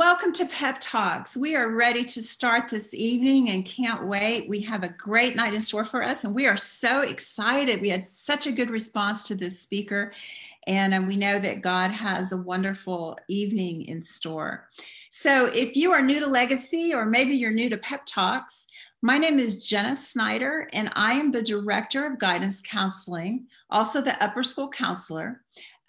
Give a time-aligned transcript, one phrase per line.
[0.00, 1.36] Welcome to Pep Talks.
[1.36, 4.48] We are ready to start this evening and can't wait.
[4.48, 7.82] We have a great night in store for us, and we are so excited.
[7.82, 10.14] We had such a good response to this speaker,
[10.66, 14.70] and we know that God has a wonderful evening in store.
[15.10, 18.68] So, if you are new to Legacy, or maybe you're new to Pep Talks,
[19.02, 24.22] my name is Jenna Snyder, and I am the Director of Guidance Counseling, also the
[24.24, 25.42] Upper School Counselor.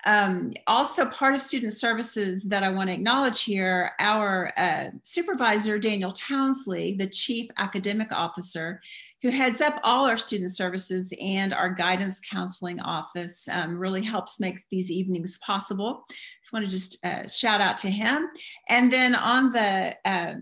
[0.05, 5.77] Um, also, part of student services that I want to acknowledge here, our uh, supervisor,
[5.77, 8.81] Daniel Townsley, the Chief Academic Officer,
[9.21, 14.39] who heads up all our student services and our guidance counseling office, um, really helps
[14.39, 16.05] make these evenings possible.
[16.41, 18.27] Just want to just uh, shout out to him.
[18.69, 20.35] And then on the uh,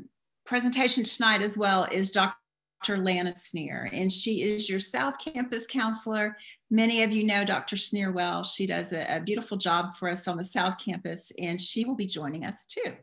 [0.45, 2.33] presentation tonight as well is Dr.
[2.81, 2.97] Dr.
[2.97, 6.37] Lana Sneer, and she is your South Campus counselor.
[6.71, 7.75] Many of you know Dr.
[7.75, 8.43] Sneer well.
[8.43, 11.95] She does a, a beautiful job for us on the South Campus, and she will
[11.95, 12.93] be joining us too.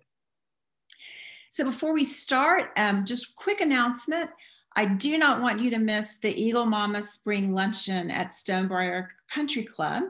[1.50, 4.30] So before we start, um, just quick announcement.
[4.74, 9.62] I do not want you to miss the Eagle Mama Spring Luncheon at Stonebriar Country
[9.62, 10.04] Club.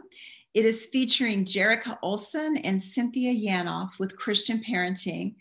[0.54, 5.34] It is featuring Jerica Olson and Cynthia Yanof with Christian Parenting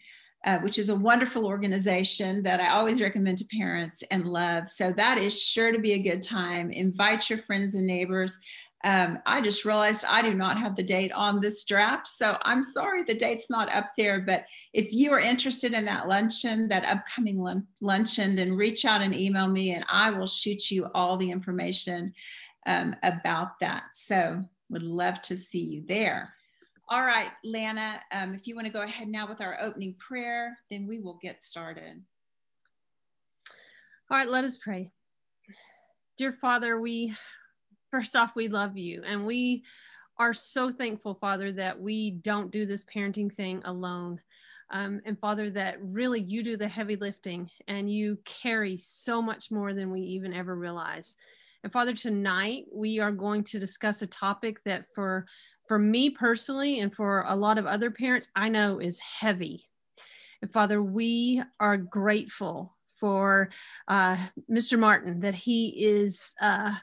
[0.45, 4.67] uh, which is a wonderful organization that I always recommend to parents and love.
[4.67, 6.71] So that is sure to be a good time.
[6.71, 8.37] Invite your friends and neighbors.
[8.83, 12.05] Um, I just realized I do not have the date on this draft.
[12.05, 14.21] So I'm sorry the date's not up there.
[14.21, 19.01] But if you are interested in that luncheon, that upcoming lun- luncheon, then reach out
[19.01, 22.13] and email me and I will shoot you all the information
[22.67, 23.85] um, about that.
[23.93, 26.35] So would love to see you there.
[26.87, 30.55] All right, Lana, um, if you want to go ahead now with our opening prayer,
[30.69, 32.03] then we will get started.
[34.11, 34.91] All right, let us pray.
[36.15, 37.15] Dear Father, we
[37.89, 39.63] first off, we love you and we
[40.19, 44.21] are so thankful, Father, that we don't do this parenting thing alone.
[44.69, 49.49] Um, and Father, that really you do the heavy lifting and you carry so much
[49.49, 51.15] more than we even ever realize.
[51.63, 55.25] And Father, tonight we are going to discuss a topic that for
[55.67, 59.67] for me personally and for a lot of other parents, I know is heavy.
[60.41, 63.49] And Father, we are grateful for
[63.87, 64.17] uh,
[64.49, 64.79] Mr.
[64.79, 66.73] Martin that he is uh,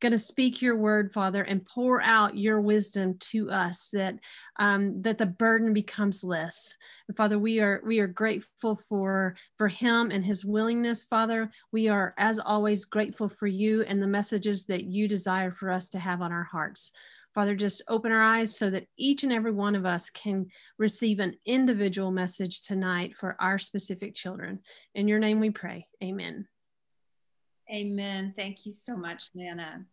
[0.00, 4.18] going to speak your word, Father, and pour out your wisdom to us that
[4.58, 6.76] um, that the burden becomes less.
[7.08, 11.50] And Father, we are we are grateful for for him and his willingness, Father.
[11.72, 15.88] We are, as always, grateful for you and the messages that you desire for us
[15.90, 16.92] to have on our hearts.
[17.34, 20.46] Father, just open our eyes so that each and every one of us can
[20.78, 24.60] receive an individual message tonight for our specific children.
[24.94, 25.86] In your name we pray.
[26.02, 26.46] Amen.
[27.72, 28.34] Amen.
[28.36, 29.86] Thank you so much, Nana.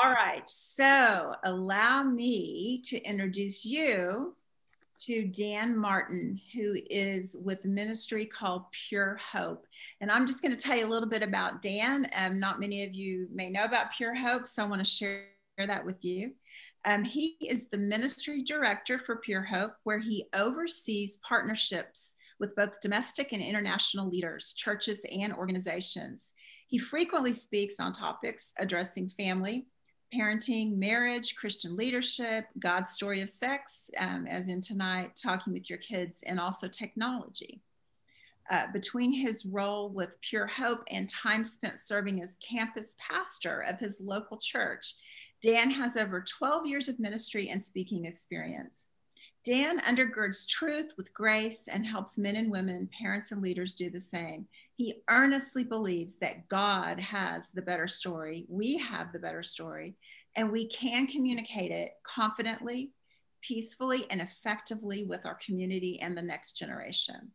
[0.00, 0.48] All right.
[0.48, 4.34] So allow me to introduce you
[5.06, 9.66] to Dan Martin, who is with a ministry called Pure Hope.
[10.00, 12.08] And I'm just going to tell you a little bit about Dan.
[12.14, 15.24] Um, not many of you may know about Pure Hope, so I want to share
[15.58, 16.32] that with you.
[16.84, 22.80] Um, he is the ministry director for Pure Hope, where he oversees partnerships with both
[22.80, 26.32] domestic and international leaders, churches, and organizations.
[26.68, 29.66] He frequently speaks on topics addressing family,
[30.14, 35.78] parenting, marriage, Christian leadership, God's story of sex, um, as in tonight, talking with your
[35.78, 37.60] kids, and also technology.
[38.50, 43.78] Uh, between his role with Pure Hope and time spent serving as campus pastor of
[43.78, 44.96] his local church,
[45.42, 48.86] Dan has over 12 years of ministry and speaking experience.
[49.42, 54.00] Dan undergirds truth with grace and helps men and women, parents and leaders do the
[54.00, 54.46] same.
[54.76, 58.44] He earnestly believes that God has the better story.
[58.50, 59.96] We have the better story,
[60.36, 62.90] and we can communicate it confidently,
[63.40, 67.30] peacefully, and effectively with our community and the next generation.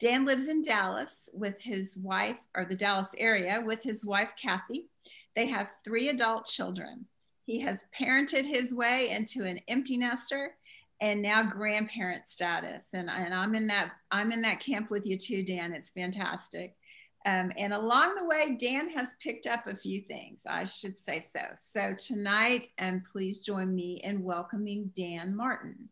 [0.00, 4.88] Dan lives in Dallas with his wife, or the Dallas area, with his wife, Kathy.
[5.36, 7.06] They have three adult children.
[7.46, 10.56] He has parented his way into an empty nester
[11.00, 12.90] and now grandparent status.
[12.92, 15.72] And, and I'm in that I'm in that camp with you too, Dan.
[15.72, 16.76] It's fantastic.
[17.24, 21.18] Um, and along the way, Dan has picked up a few things, I should say
[21.18, 21.40] so.
[21.56, 25.88] So tonight, and please join me in welcoming Dan Martin.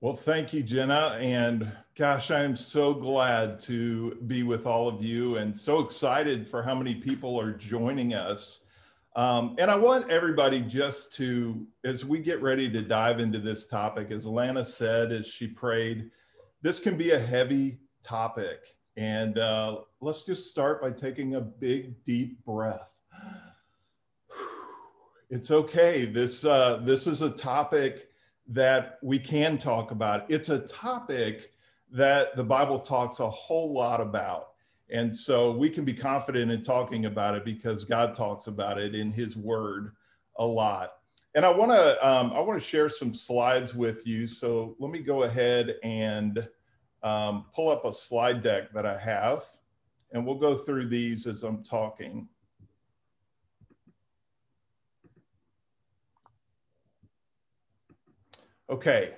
[0.00, 1.16] Well, thank you, Jenna.
[1.18, 6.46] And gosh, I am so glad to be with all of you and so excited
[6.46, 8.60] for how many people are joining us.
[9.18, 13.66] Um, and I want everybody just to, as we get ready to dive into this
[13.66, 16.12] topic, as Alana said, as she prayed,
[16.62, 18.76] this can be a heavy topic.
[18.96, 22.92] And uh, let's just start by taking a big, deep breath.
[25.30, 26.06] It's okay.
[26.06, 28.08] This, uh, this is a topic
[28.46, 30.24] that we can talk about.
[30.30, 31.52] It's a topic
[31.90, 34.47] that the Bible talks a whole lot about.
[34.90, 38.94] And so we can be confident in talking about it because God talks about it
[38.94, 39.92] in his word
[40.36, 40.94] a lot.
[41.34, 44.26] And I want to um, I want to share some slides with you.
[44.26, 46.48] So let me go ahead and
[47.02, 49.44] um, pull up a slide deck that I have,
[50.12, 52.28] and we'll go through these as I'm talking.
[58.70, 59.17] Okay,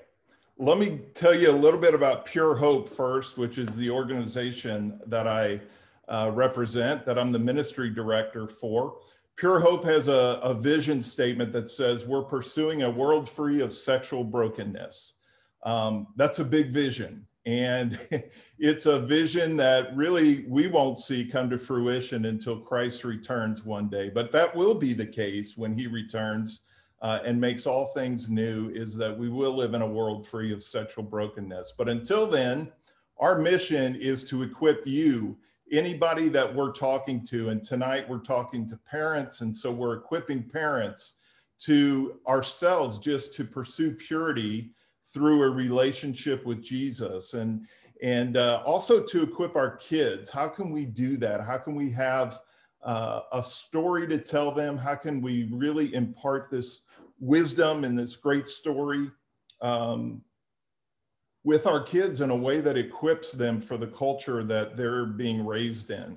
[0.61, 5.01] let me tell you a little bit about Pure Hope first, which is the organization
[5.07, 5.59] that I
[6.07, 8.99] uh, represent, that I'm the ministry director for.
[9.37, 13.73] Pure Hope has a, a vision statement that says we're pursuing a world free of
[13.73, 15.15] sexual brokenness.
[15.63, 17.27] Um, that's a big vision.
[17.47, 17.99] And
[18.59, 23.89] it's a vision that really we won't see come to fruition until Christ returns one
[23.89, 24.11] day.
[24.11, 26.61] But that will be the case when he returns
[27.03, 30.53] uh, and makes all things new, is that we will live in a world free
[30.53, 31.75] of sexual brokenness.
[31.77, 32.71] But until then,
[33.19, 35.37] our mission is to equip you,
[35.73, 37.51] anybody that we're talking to.
[37.51, 39.41] And tonight we're talking to parents.
[39.41, 41.15] And so we're equipping parents
[41.61, 44.73] to ourselves just to pursue purity
[45.05, 47.67] through a relationship with Jesus and
[48.03, 50.31] and uh, also to equip our kids.
[50.31, 51.43] How can we do that?
[51.43, 52.41] How can we have
[52.83, 54.79] uh, a story to tell them?
[54.79, 56.81] How can we really impart this
[57.21, 59.11] wisdom and this great story
[59.61, 60.23] um,
[61.45, 65.47] with our kids in a way that equips them for the culture that they're being
[65.47, 66.17] raised in?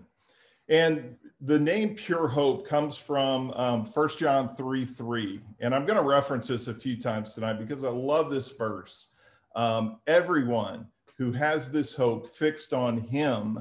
[0.70, 5.42] And the name Pure Hope comes from um, 1 John 3 3.
[5.60, 9.10] And I'm going to reference this a few times tonight because I love this verse.
[9.56, 13.60] Um, everyone who has this hope fixed on him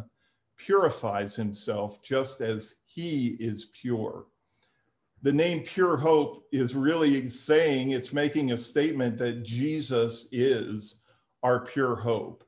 [0.57, 4.27] purifies himself just as he is pure.
[5.23, 10.97] The name Pure Hope is really saying, it's making a statement that Jesus is
[11.45, 12.43] our pure hope.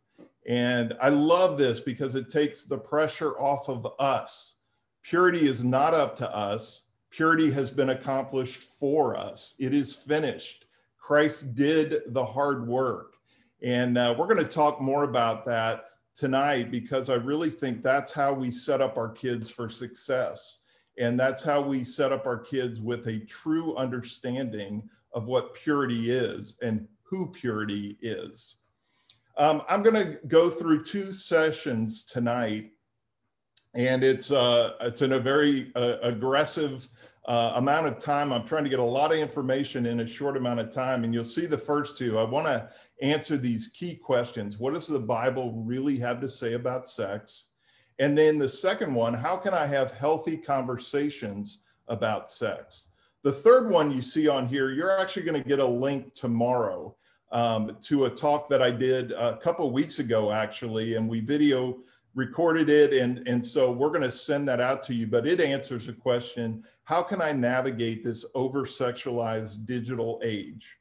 [0.47, 4.57] And I love this because it takes the pressure off of us.
[5.03, 6.83] Purity is not up to us.
[7.11, 9.55] Purity has been accomplished for us.
[9.61, 10.67] It is finished.
[10.99, 13.15] Christ did the hard work.
[13.63, 15.85] And uh, we're going to talk more about that
[16.15, 20.59] tonight because I really think that's how we set up our kids for success.
[20.99, 26.11] And that's how we set up our kids with a true understanding of what purity
[26.11, 28.57] is and who purity is.
[29.37, 32.71] Um, I'm going to go through two sessions tonight,
[33.75, 36.87] and it's uh, it's in a very uh, aggressive
[37.27, 38.33] uh, amount of time.
[38.33, 41.13] I'm trying to get a lot of information in a short amount of time, and
[41.13, 42.19] you'll see the first two.
[42.19, 42.69] I want to
[43.03, 47.47] answer these key questions: What does the Bible really have to say about sex?
[47.99, 51.59] And then the second one: How can I have healthy conversations
[51.89, 52.89] about sex?
[53.23, 56.95] The third one you see on here, you're actually going to get a link tomorrow
[57.33, 61.79] um, to a talk that I did a couple weeks ago, actually, and we video
[62.15, 62.93] recorded it.
[62.93, 65.93] And, and so we're going to send that out to you, but it answers the
[65.93, 70.79] question how can I navigate this over sexualized digital age?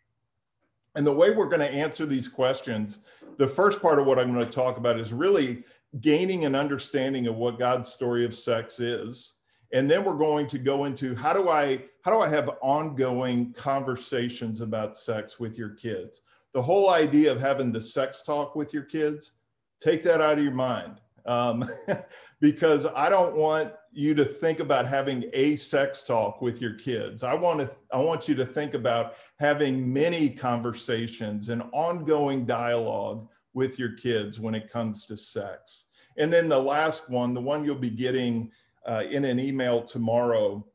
[0.95, 2.99] And the way we're going to answer these questions,
[3.37, 5.63] the first part of what I'm going to talk about is really
[6.01, 9.35] gaining an understanding of what God's story of sex is
[9.73, 13.51] and then we're going to go into how do i how do i have ongoing
[13.53, 16.21] conversations about sex with your kids
[16.53, 19.33] the whole idea of having the sex talk with your kids,
[19.79, 21.01] take that out of your mind.
[21.25, 21.67] Um,
[22.41, 27.23] because I don't want you to think about having a sex talk with your kids.
[27.23, 33.27] I want to, I want you to think about having many conversations and ongoing dialogue
[33.53, 35.85] with your kids when it comes to sex.
[36.17, 38.51] And then the last one, the one you'll be getting
[38.85, 40.65] uh, in an email tomorrow,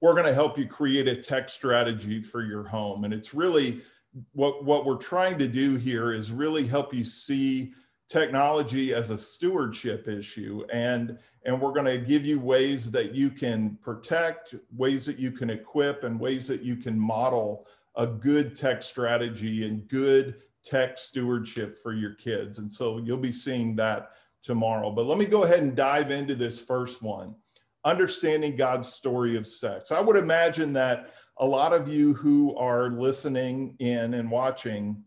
[0.00, 3.04] we're going to help you create a tech strategy for your home.
[3.04, 3.82] And it's really
[4.32, 7.72] what what we're trying to do here is really help you see
[8.08, 11.16] technology as a stewardship issue and
[11.46, 15.48] and we're going to give you ways that you can protect ways that you can
[15.48, 21.76] equip and ways that you can model a good tech strategy and good tech stewardship
[21.82, 24.10] for your kids and so you'll be seeing that
[24.42, 27.34] tomorrow but let me go ahead and dive into this first one
[27.84, 32.90] understanding god's story of sex i would imagine that a lot of you who are
[32.90, 35.02] listening in and watching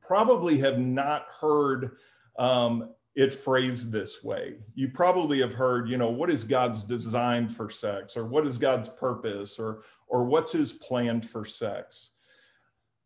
[0.00, 1.96] probably have not heard
[2.38, 4.56] um, it phrased this way.
[4.74, 8.58] You probably have heard, you know, what is God's design for sex, or what is
[8.58, 12.10] God's purpose, or or what's His plan for sex.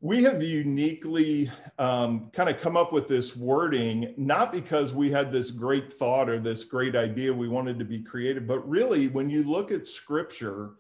[0.01, 5.33] We have uniquely um, kind of come up with this wording, not because we had
[5.33, 9.29] this great thought or this great idea we wanted to be creative, but really, when
[9.29, 10.75] you look at Scripture,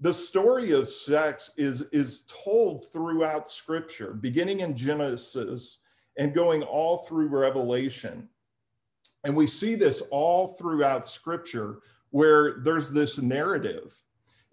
[0.00, 5.80] the story of sex is is told throughout scripture beginning in genesis
[6.16, 8.28] and going all through Revelation.
[9.24, 14.00] And we see this all throughout scripture where there's this narrative.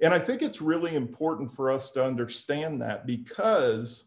[0.01, 4.05] And I think it's really important for us to understand that because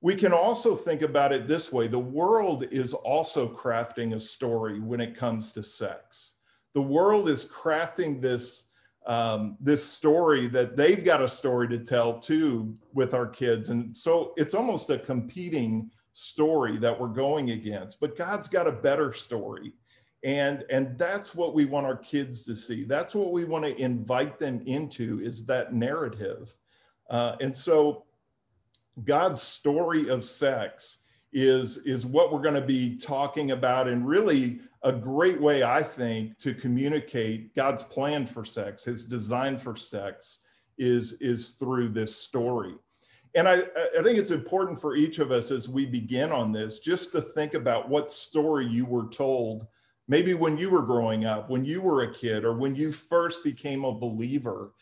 [0.00, 4.80] we can also think about it this way the world is also crafting a story
[4.80, 6.34] when it comes to sex.
[6.74, 8.66] The world is crafting this
[9.06, 13.70] um, this story that they've got a story to tell too with our kids.
[13.70, 18.72] And so it's almost a competing story that we're going against, but God's got a
[18.72, 19.72] better story.
[20.24, 22.84] And, and that's what we want our kids to see.
[22.84, 26.56] That's what we want to invite them into is that narrative.
[27.08, 28.04] Uh, and so
[29.04, 30.98] God's story of sex
[31.32, 35.82] is, is what we're going to be talking about and really a great way, I
[35.82, 40.40] think, to communicate God's plan for sex, his design for sex,
[40.78, 42.74] is, is through this story.
[43.34, 43.62] And I,
[43.98, 47.20] I think it's important for each of us as we begin on this just to
[47.20, 49.66] think about what story you were told,
[50.08, 53.44] maybe when you were growing up, when you were a kid, or when you first
[53.44, 54.72] became a believer.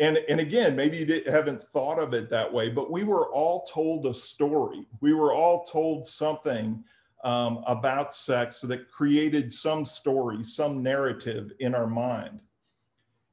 [0.00, 3.64] And, and again, maybe you haven't thought of it that way, but we were all
[3.64, 4.86] told a story.
[5.00, 6.82] We were all told something
[7.24, 12.40] um, about sex that created some story, some narrative in our mind.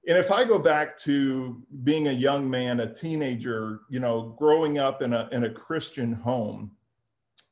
[0.07, 4.77] And if I go back to being a young man, a teenager, you know, growing
[4.77, 6.71] up in a, in a Christian home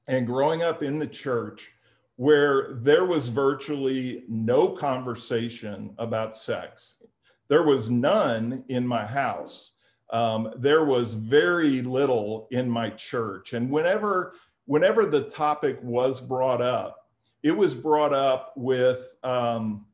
[0.07, 1.73] and growing up in the church
[2.17, 7.01] where there was virtually no conversation about sex,
[7.47, 9.73] there was none in my house.
[10.11, 13.53] Um, there was very little in my church.
[13.53, 14.33] And whenever
[14.65, 17.07] whenever the topic was brought up,
[17.43, 19.85] it was brought up with um,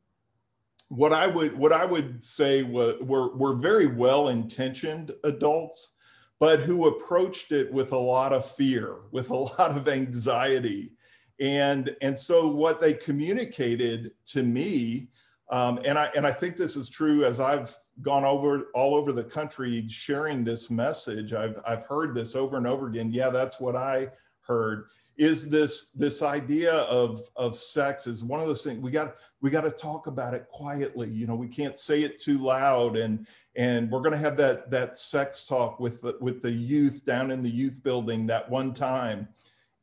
[0.88, 5.92] what I would what I would say were, were, were very well intentioned adults,
[6.40, 10.92] but who approached it with a lot of fear, with a lot of anxiety,
[11.40, 15.08] and and so what they communicated to me,
[15.50, 19.12] um, and I and I think this is true as I've gone over all over
[19.12, 21.32] the country sharing this message.
[21.32, 23.12] I've I've heard this over and over again.
[23.12, 24.08] Yeah, that's what I
[24.40, 24.86] heard
[25.16, 29.50] is this this idea of of sex is one of those things we got we
[29.50, 33.26] got to talk about it quietly you know we can't say it too loud and
[33.56, 37.30] and we're going to have that that sex talk with the, with the youth down
[37.30, 39.28] in the youth building that one time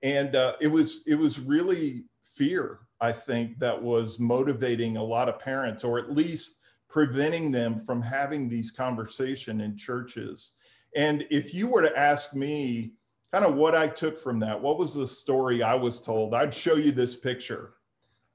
[0.04, 5.30] and uh, it was it was really fear i think that was motivating a lot
[5.30, 6.58] of parents or at least
[6.90, 10.54] preventing them from having these conversation in churches
[10.96, 12.94] and if you were to ask me
[13.32, 14.62] kind of what I took from that.
[14.62, 16.34] What was the story I was told?
[16.34, 17.76] I'd show you this picture.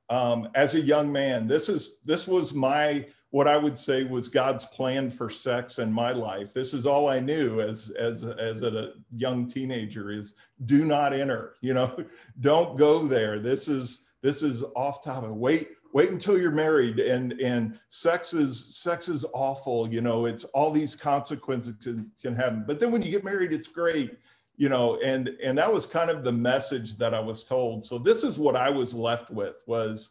[0.09, 4.29] Um, as a young man, this is this was my what I would say was
[4.29, 6.55] God's plan for sex in my life.
[6.55, 10.35] This is all I knew as as as a young teenager is
[10.65, 11.57] do not enter.
[11.61, 11.97] You know,
[12.41, 13.39] don't go there.
[13.41, 15.31] This is this is off topic.
[15.33, 20.45] Wait wait until you're married and and sex is sex is awful you know it's
[20.53, 24.19] all these consequences can, can happen but then when you get married it's great
[24.57, 27.85] you know and and that was kind of the message that i was told.
[27.85, 30.11] So this is what i was left with was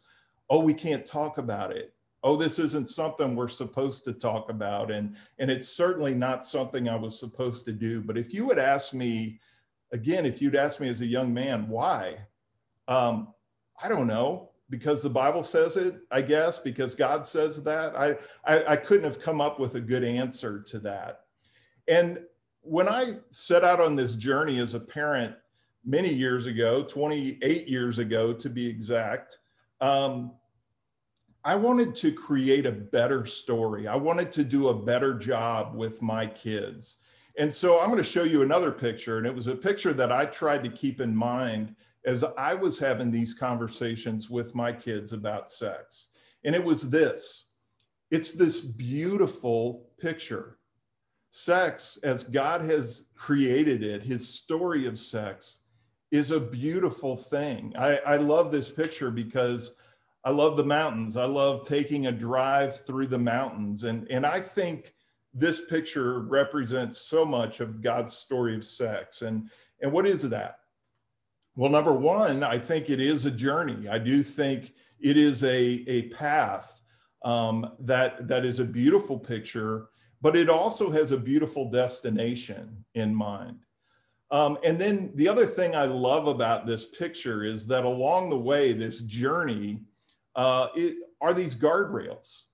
[0.50, 1.92] oh we can't talk about it.
[2.22, 4.90] Oh this isn't something we're supposed to talk about.
[4.90, 8.00] And and it's certainly not something i was supposed to do.
[8.02, 9.40] But if you had asked me
[9.92, 12.18] again if you'd asked me as a young man why
[12.88, 13.28] um,
[13.82, 18.16] i don't know because the bible says it i guess because god says that I,
[18.44, 21.20] I i couldn't have come up with a good answer to that.
[21.88, 22.18] And
[22.66, 25.34] when I set out on this journey as a parent
[25.84, 29.38] many years ago, 28 years ago to be exact,
[29.80, 30.32] um,
[31.44, 33.86] I wanted to create a better story.
[33.86, 36.96] I wanted to do a better job with my kids.
[37.38, 39.18] And so I'm going to show you another picture.
[39.18, 42.78] And it was a picture that I tried to keep in mind as I was
[42.78, 46.08] having these conversations with my kids about sex.
[46.44, 47.44] And it was this
[48.10, 50.55] it's this beautiful picture
[51.30, 55.60] sex as God has created it, his story of sex
[56.10, 57.74] is a beautiful thing.
[57.76, 59.74] I, I love this picture because
[60.24, 61.16] I love the mountains.
[61.16, 63.84] I love taking a drive through the mountains.
[63.84, 64.94] And, and I think
[65.32, 69.22] this picture represents so much of God's story of sex.
[69.22, 69.50] And,
[69.82, 70.58] and what is that?
[71.54, 73.88] Well, number one, I think it is a journey.
[73.88, 76.82] I do think it is a, a path
[77.22, 79.88] um, that, that is a beautiful picture
[80.20, 83.58] but it also has a beautiful destination in mind.
[84.30, 88.38] Um, and then the other thing I love about this picture is that along the
[88.38, 89.82] way, this journey,
[90.34, 92.46] uh, it, are these guardrails.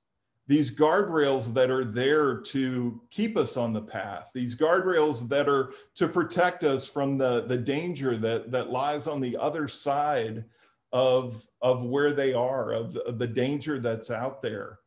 [0.49, 5.73] these guardrails that are there to keep us on the path, these guardrails that are
[5.95, 10.45] to protect us from the, the danger that, that lies on the other side
[10.93, 14.81] of, of where they are, of, of the danger that's out there.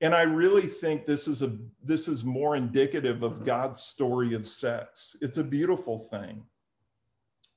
[0.00, 3.44] And I really think this is a this is more indicative of mm-hmm.
[3.44, 5.16] God's story of sex.
[5.20, 6.42] It's a beautiful thing.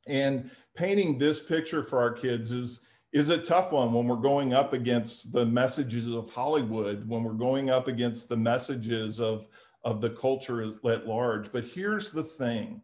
[0.08, 2.82] And painting this picture for our kids is
[3.12, 7.34] is a tough one when we're going up against the messages of Hollywood, when we're
[7.34, 9.48] going up against the messages of,
[9.84, 11.52] of the culture at large.
[11.52, 12.82] But here's the thing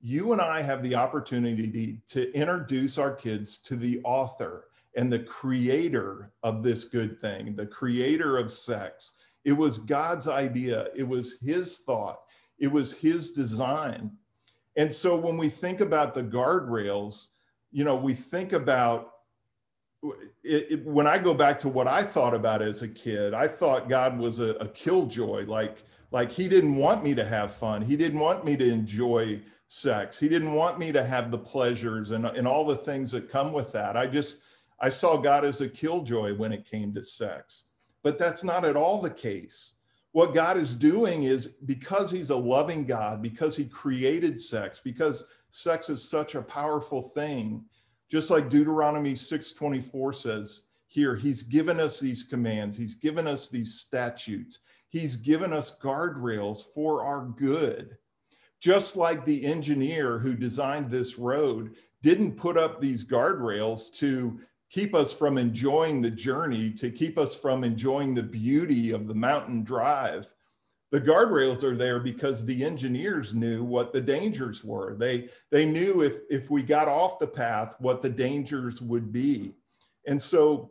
[0.00, 4.64] you and I have the opportunity to introduce our kids to the author
[4.96, 9.14] and the creator of this good thing, the creator of sex.
[9.44, 12.20] It was God's idea, it was his thought,
[12.58, 14.12] it was his design.
[14.76, 17.28] And so when we think about the guardrails,
[17.70, 19.08] you know, we think about
[20.42, 23.46] it, it, when I go back to what I thought about as a kid, I
[23.46, 25.46] thought God was a, a killjoy.
[25.46, 27.82] Like, like he didn't want me to have fun.
[27.82, 30.18] He didn't want me to enjoy sex.
[30.18, 33.52] He didn't want me to have the pleasures and, and all the things that come
[33.52, 33.96] with that.
[33.96, 34.38] I just,
[34.82, 37.64] I saw God as a killjoy when it came to sex.
[38.02, 39.76] But that's not at all the case.
[40.10, 45.24] What God is doing is because He's a loving God, because He created sex, because
[45.48, 47.64] sex is such a powerful thing,
[48.10, 53.80] just like Deuteronomy 6:24 says here, he's given us these commands, he's given us these
[53.80, 54.58] statutes,
[54.90, 57.96] he's given us guardrails for our good.
[58.60, 64.38] Just like the engineer who designed this road didn't put up these guardrails to
[64.72, 69.14] keep us from enjoying the journey, to keep us from enjoying the beauty of the
[69.14, 70.26] mountain drive
[70.92, 74.94] the guardrails are there because the engineers knew what the dangers were.
[74.94, 79.54] They they knew if if we got off the path what the dangers would be.
[80.06, 80.70] And so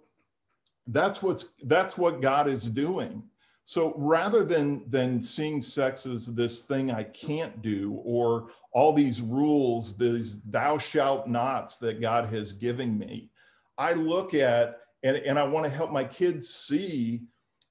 [0.85, 3.23] that's what's that's what God is doing.
[3.63, 9.21] So rather than than seeing sex as this thing I can't do or all these
[9.21, 13.31] rules, these thou shalt nots that God has given me,
[13.77, 17.21] I look at and, and I want to help my kids see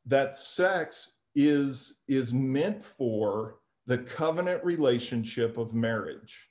[0.06, 6.48] that sex is is meant for the covenant relationship of marriage.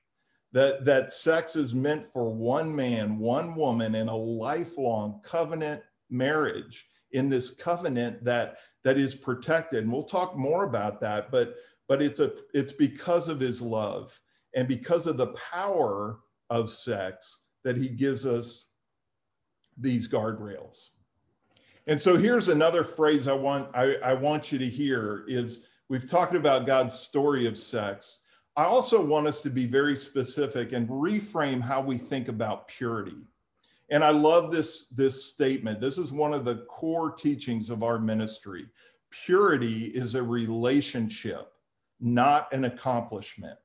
[0.52, 6.88] That that sex is meant for one man one woman in a lifelong covenant marriage
[7.12, 9.84] in this covenant that that is protected.
[9.84, 11.56] And we'll talk more about that but
[11.88, 14.20] but it's a it's because of his love
[14.56, 18.69] and because of the power of sex that he gives us
[19.80, 20.90] these guardrails
[21.90, 26.08] and so here's another phrase I want I, I want you to hear is we've
[26.08, 28.20] talked about God's story of sex.
[28.56, 33.18] I also want us to be very specific and reframe how we think about purity.
[33.90, 35.82] And I love this, this statement.
[35.82, 38.68] This is one of the core teachings of our ministry.
[39.10, 41.54] Purity is a relationship,
[42.00, 43.58] not an accomplishment.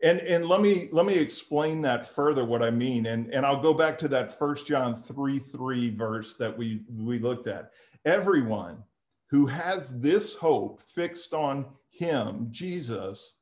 [0.00, 3.06] And, and let me let me explain that further what I mean.
[3.06, 7.18] And, and I'll go back to that first John 3 3 verse that we, we
[7.18, 7.72] looked at.
[8.04, 8.82] Everyone
[9.28, 13.38] who has this hope fixed on him, Jesus,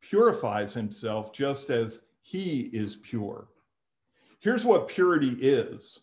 [0.00, 3.48] purifies himself just as he is pure.
[4.40, 6.00] Here's what purity is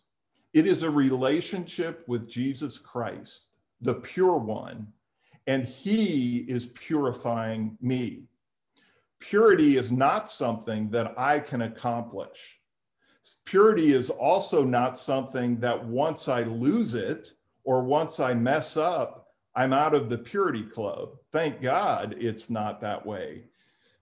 [0.54, 3.50] it is a relationship with Jesus Christ,
[3.82, 4.88] the pure one,
[5.48, 8.24] and he is purifying me
[9.30, 12.60] purity is not something that I can accomplish.
[13.46, 17.34] Purity is also not something that once I lose it
[17.64, 21.18] or once I mess up, I'm out of the purity club.
[21.32, 23.46] Thank God it's not that way.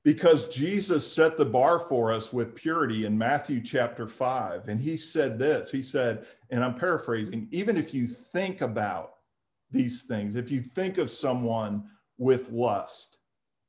[0.04, 4.68] Because Jesus set the bar for us with purity in Matthew chapter 5.
[4.68, 9.14] And he said this He said, and I'm paraphrasing, even if you think about
[9.72, 13.13] these things, if you think of someone with lust,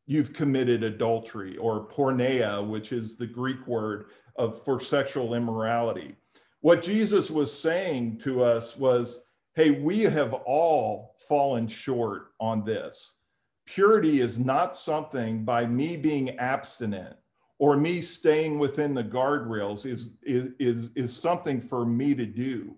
[0.06, 6.16] you've committed adultery or porneia, which is the Greek word of for sexual immorality.
[6.60, 13.18] What Jesus was saying to us was, hey, we have all fallen short on this.
[13.66, 17.16] Purity is not something by me being abstinent
[17.58, 22.76] or me staying within the guardrails is, is, is, is something for me to do.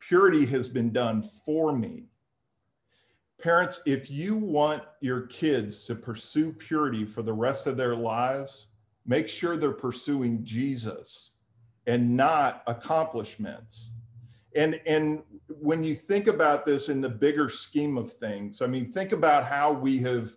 [0.00, 2.09] Purity has been done for me.
[3.40, 8.66] Parents, if you want your kids to pursue purity for the rest of their lives,
[9.06, 11.30] make sure they're pursuing Jesus
[11.86, 13.92] and not accomplishments.
[14.54, 18.92] And, and when you think about this in the bigger scheme of things, I mean,
[18.92, 20.36] think about how we have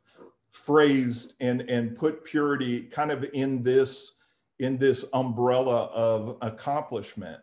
[0.52, 4.14] phrased and, and put purity kind of in this,
[4.60, 7.42] in this umbrella of accomplishment.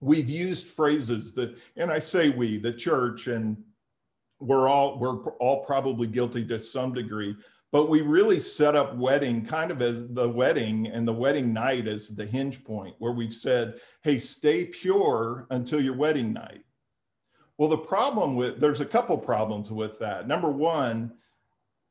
[0.00, 3.56] We've used phrases that, and I say we, the church and
[4.40, 7.36] we're all we're all probably guilty to some degree
[7.70, 11.86] but we really set up wedding kind of as the wedding and the wedding night
[11.86, 16.64] as the hinge point where we've said hey stay pure until your wedding night.
[17.58, 20.26] Well the problem with there's a couple problems with that.
[20.26, 21.12] Number one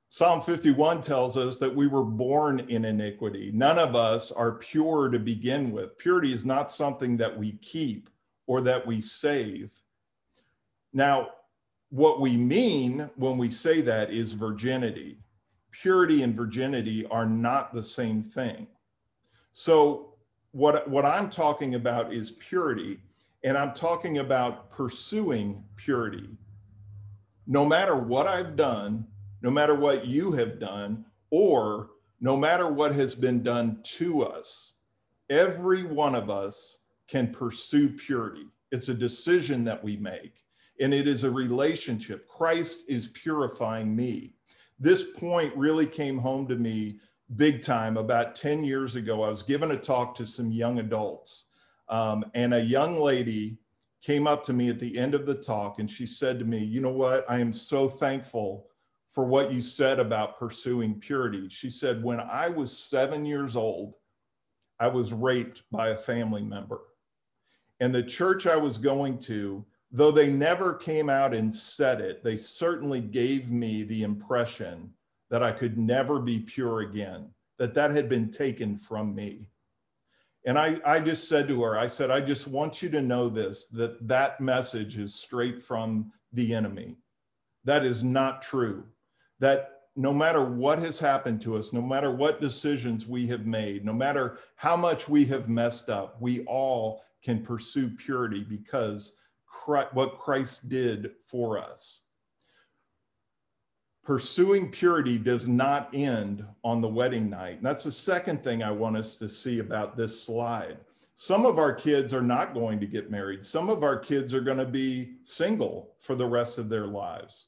[0.09, 3.51] psalm 51 tells us that we were born in iniquity.
[3.53, 5.97] None of us are pure to begin with.
[5.97, 8.09] Purity is not something that we keep
[8.47, 9.79] or that we save.
[10.93, 11.27] Now
[11.89, 15.19] what we mean when we say that is virginity.
[15.71, 18.67] Purity and virginity are not the same thing.
[19.53, 20.13] So,
[20.51, 22.99] what, what I'm talking about is purity,
[23.43, 26.29] and I'm talking about pursuing purity.
[27.45, 29.05] No matter what I've done,
[29.41, 34.73] no matter what you have done, or no matter what has been done to us,
[35.29, 38.47] every one of us can pursue purity.
[38.71, 40.41] It's a decision that we make
[40.79, 42.27] and it is a relationship.
[42.27, 44.35] Christ is purifying me.
[44.79, 46.99] This point really came home to me
[47.35, 49.23] big time about 10 years ago.
[49.23, 51.45] I was given a talk to some young adults,
[51.89, 53.57] um, and a young lady
[54.01, 56.63] came up to me at the end of the talk and she said to me,
[56.63, 57.25] You know what?
[57.29, 58.67] I am so thankful
[59.09, 61.49] for what you said about pursuing purity.
[61.49, 63.95] She said, When I was seven years old,
[64.79, 66.81] I was raped by a family member.
[67.79, 72.23] And the church I was going to, though they never came out and said it,
[72.23, 74.93] they certainly gave me the impression
[75.29, 79.49] that I could never be pure again, that that had been taken from me.
[80.45, 83.27] And I, I just said to her, I said, I just want you to know
[83.27, 86.97] this that that message is straight from the enemy.
[87.65, 88.85] That is not true.
[89.39, 93.83] That no matter what has happened to us, no matter what decisions we have made,
[93.83, 99.13] no matter how much we have messed up, we all can pursue purity because
[99.47, 102.01] Christ, what Christ did for us.
[104.03, 107.57] Pursuing purity does not end on the wedding night.
[107.57, 110.77] And that's the second thing I want us to see about this slide.
[111.15, 113.43] Some of our kids are not going to get married.
[113.43, 117.47] Some of our kids are going to be single for the rest of their lives.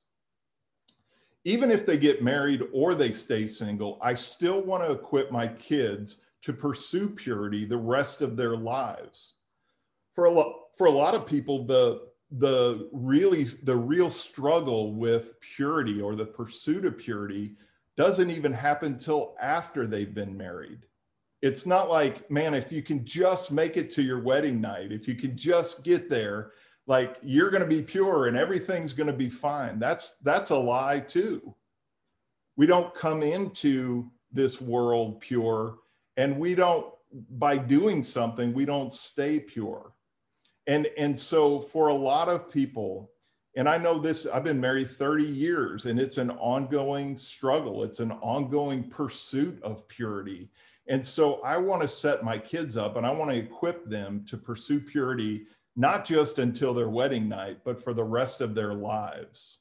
[1.45, 5.47] Even if they get married or they stay single, I still want to equip my
[5.47, 9.35] kids to pursue purity the rest of their lives
[10.19, 12.01] for a lot for a lot of people the
[12.31, 17.55] the really the real struggle with purity or the pursuit of purity
[17.95, 20.79] doesn't even happen till after they've been married.
[21.41, 25.07] It's not like man if you can just make it to your wedding night if
[25.07, 26.51] you can just get there
[26.85, 29.79] like you're going to be pure and everything's going to be fine.
[29.79, 31.55] That's that's a lie too.
[32.57, 35.77] We don't come into this world pure
[36.17, 36.93] and we don't
[37.37, 39.93] by doing something we don't stay pure
[40.69, 43.11] and and so for a lot of people
[43.55, 47.83] and i know this i've been married 30 years and it's an ongoing struggle.
[47.83, 50.49] It's an ongoing pursuit of purity.
[50.87, 54.23] And so i want to set my kids up and i want to equip them
[54.29, 58.73] to pursue purity not just until their wedding night but for the rest of their
[58.73, 59.59] lives.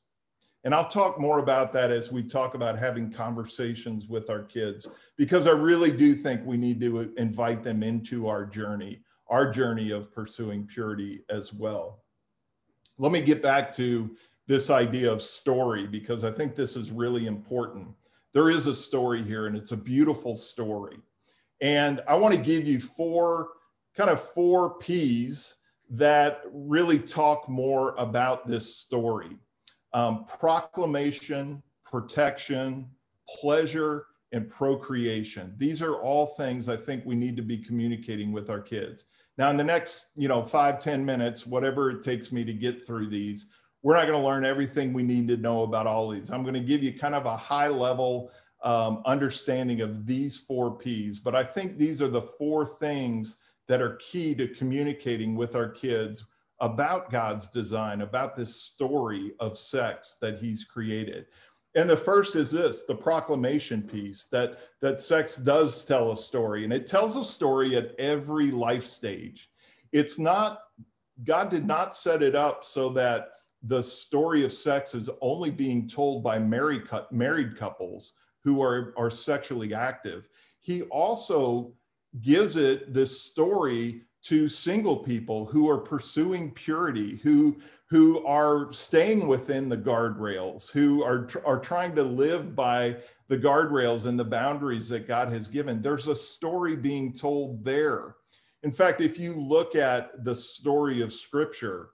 [0.64, 4.88] And I'll talk more about that as we talk about having conversations with our kids,
[5.16, 9.91] because I really do think we need to invite them into our journey our journey
[9.91, 12.03] of pursuing purity as well.
[12.99, 17.27] Let me get back to this idea of story because I think this is really
[17.27, 17.88] important.
[18.33, 20.99] There is a story here and it's a beautiful story.
[21.61, 23.51] And I want to give you four
[23.95, 25.57] kind of four P's
[25.91, 29.37] that really talk more about this story
[29.95, 32.88] um, proclamation, protection,
[33.41, 35.55] pleasure, and procreation.
[35.57, 39.05] These are all things I think we need to be communicating with our kids.
[39.38, 42.85] Now, in the next, you know, five ten minutes, whatever it takes me to get
[42.85, 43.46] through these,
[43.83, 46.31] we're not going to learn everything we need to know about all these.
[46.31, 48.33] I'm going to give you kind of a high level
[48.64, 53.37] um, understanding of these four P's, but I think these are the four things
[53.68, 56.24] that are key to communicating with our kids
[56.61, 61.27] about God's design, about this story of sex that He's created.
[61.75, 66.65] And the first is this the proclamation piece that, that sex does tell a story,
[66.65, 69.51] and it tells a story at every life stage.
[69.93, 70.61] It's not,
[71.25, 73.31] God did not set it up so that
[73.63, 78.13] the story of sex is only being told by married, married couples
[78.45, 80.29] who are, are sexually active.
[80.61, 81.73] He also
[82.21, 87.57] gives it this story to single people who are pursuing purity, who
[87.89, 92.97] who are staying within the guardrails, who are are trying to live by
[93.29, 95.81] the guardrails and the boundaries that God has given.
[95.81, 98.17] There's a story being told there.
[98.65, 101.91] In fact, if you look at the story of Scripture,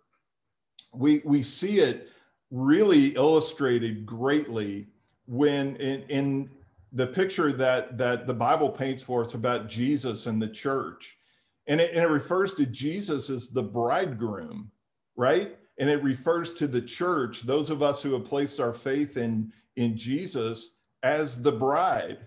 [0.93, 2.09] we we see it
[2.51, 4.89] really illustrated greatly
[5.27, 6.51] when in, in
[6.93, 11.19] the picture that that the Bible paints for us about Jesus and the church.
[11.67, 14.71] And it, and it refers to Jesus as the bridegroom,
[15.17, 15.57] right?
[15.79, 19.53] And it refers to the church, those of us who have placed our faith in,
[19.77, 22.27] in Jesus as the bride.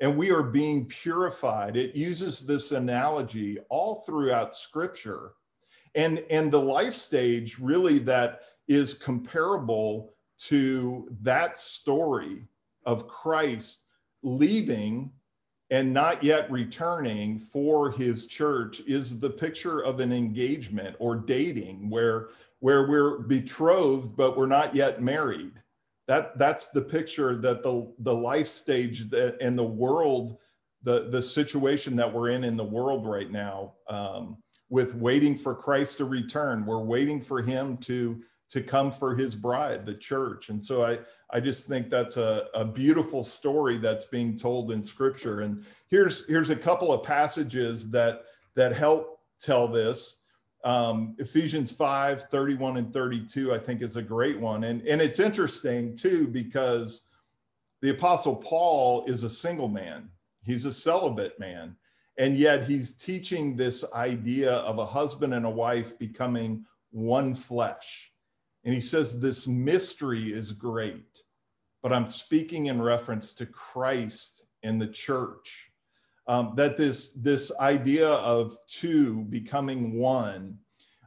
[0.00, 1.76] And we are being purified.
[1.76, 5.32] It uses this analogy all throughout scripture.
[5.94, 12.46] And, and the life stage really that is comparable to that story
[12.86, 13.84] of Christ
[14.22, 15.12] leaving
[15.74, 21.90] and not yet returning for his church is the picture of an engagement or dating
[21.90, 22.28] where
[22.60, 25.50] where we're betrothed but we're not yet married.
[26.06, 30.36] That that's the picture that the the life stage that and the world
[30.84, 34.36] the the situation that we're in in the world right now um,
[34.68, 39.34] with waiting for christ to return we're waiting for him to to come for his
[39.34, 40.48] bride, the church.
[40.48, 40.98] And so I,
[41.30, 45.40] I just think that's a, a beautiful story that's being told in scripture.
[45.40, 50.18] And here's, here's a couple of passages that, that help tell this.
[50.64, 54.64] Um, Ephesians 5, 31 and 32, I think is a great one.
[54.64, 57.02] And, and it's interesting too, because
[57.82, 60.08] the apostle Paul is a single man.
[60.42, 61.76] He's a celibate man.
[62.16, 68.12] And yet he's teaching this idea of a husband and a wife becoming one flesh
[68.64, 71.22] and he says, This mystery is great,
[71.82, 75.70] but I'm speaking in reference to Christ and the church.
[76.26, 80.58] Um, that this, this idea of two becoming one,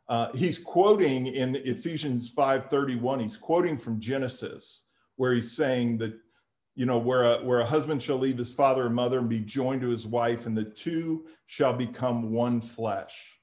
[0.09, 4.83] uh, he's quoting in Ephesians 5:31, he's quoting from Genesis,
[5.15, 6.13] where he's saying that,
[6.75, 9.41] you know, where a, where a husband shall leave his father and mother and be
[9.41, 13.39] joined to his wife, and the two shall become one flesh.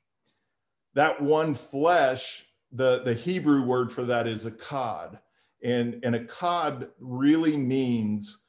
[0.94, 5.18] That one flesh the, the Hebrew word for that is echad.
[5.62, 8.40] And, and echad really means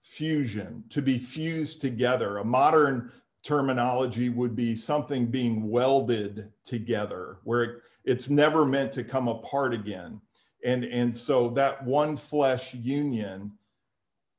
[0.00, 2.38] fusion, to be fused together.
[2.38, 3.12] A modern
[3.44, 9.74] terminology would be something being welded together, where it, it's never meant to come apart
[9.74, 10.20] again.
[10.64, 13.52] And, and so that one flesh union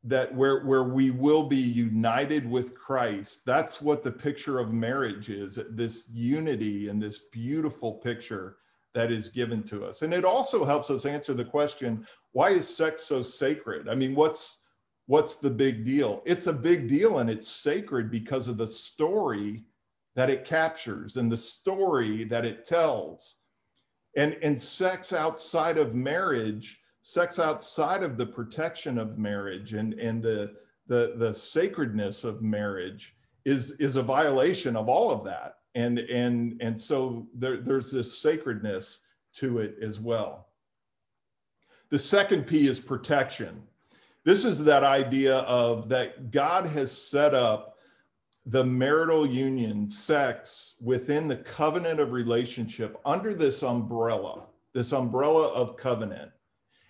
[0.04, 5.30] that where, where we will be united with Christ, that's what the picture of marriage
[5.30, 8.58] is, this unity and this beautiful picture
[8.98, 10.02] that is given to us.
[10.02, 13.88] And it also helps us answer the question, why is sex so sacred?
[13.88, 14.58] I mean, what's
[15.06, 16.24] what's the big deal?
[16.26, 19.66] It's a big deal and it's sacred because of the story
[20.16, 23.36] that it captures and the story that it tells.
[24.18, 30.24] And, and sex outside of marriage, sex outside of the protection of marriage and, and
[30.24, 30.56] the,
[30.88, 36.62] the, the sacredness of marriage is, is a violation of all of that and and
[36.62, 39.00] and so there, there's this sacredness
[39.36, 40.48] to it as well.
[41.90, 43.64] The second p is protection.
[44.24, 47.76] This is that idea of that god has set up
[48.46, 55.76] the marital union sex within the covenant of relationship under this umbrella this umbrella of
[55.76, 56.32] covenant.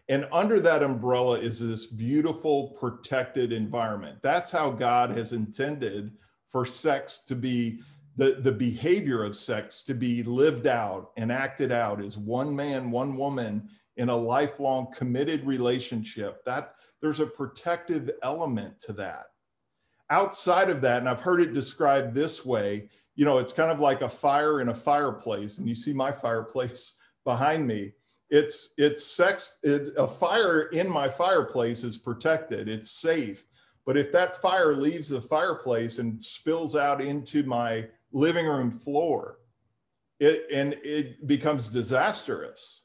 [0.09, 4.19] And under that umbrella is this beautiful protected environment.
[4.21, 6.11] That's how god has intended
[6.47, 7.79] for sex to be
[8.17, 12.89] the, the behavior of sex to be lived out and acted out as one man,
[12.89, 19.25] one woman in a lifelong committed relationship, that there's a protective element to that.
[20.09, 23.79] Outside of that, and I've heard it described this way, you know, it's kind of
[23.79, 27.93] like a fire in a fireplace, and you see my fireplace behind me.
[28.29, 33.45] It's it's sex, it's a fire in my fireplace is protected, it's safe.
[33.85, 39.39] But if that fire leaves the fireplace and spills out into my living room floor
[40.19, 42.83] it, and it becomes disastrous.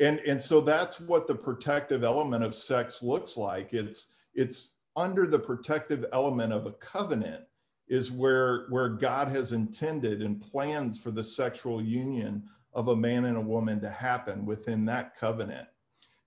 [0.00, 3.74] And and so that's what the protective element of sex looks like.
[3.74, 7.44] It's it's under the protective element of a covenant
[7.88, 13.24] is where where god has intended and plans for the sexual union of a man
[13.26, 15.68] and a woman to happen within that covenant.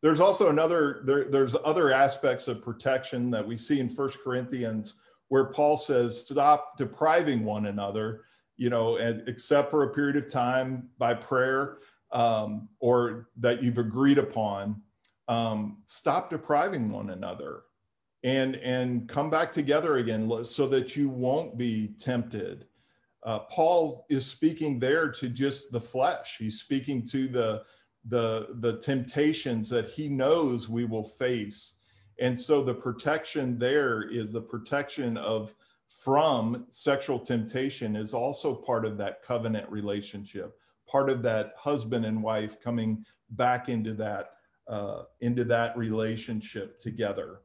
[0.01, 4.95] There's also another there, there's other aspects of protection that we see in first corinthians
[5.29, 8.25] where paul says stop depriving one another
[8.63, 11.79] you know, and except for a period of time by prayer
[12.13, 14.81] um, or that you've agreed upon,
[15.27, 17.63] um, stop depriving one another
[18.23, 22.67] and and come back together again so that you won't be tempted.
[23.23, 26.37] Uh, Paul is speaking there to just the flesh.
[26.39, 27.63] He's speaking to the
[28.05, 31.75] the the temptations that he knows we will face.
[32.17, 35.53] And so the protection there is the protection of
[36.01, 42.21] from sexual temptation is also part of that covenant relationship, part of that husband and
[42.21, 44.31] wife coming back into that
[44.67, 47.41] uh, into that relationship together.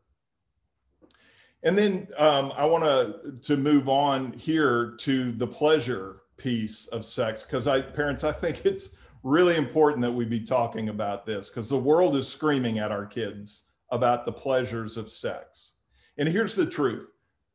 [1.65, 7.05] And then um, I want to to move on here to the pleasure piece of
[7.05, 8.91] sex because I parents I think it's
[9.23, 13.05] really important that we be talking about this because the world is screaming at our
[13.05, 15.75] kids about the pleasures of sex.
[16.17, 17.09] And here's the truth.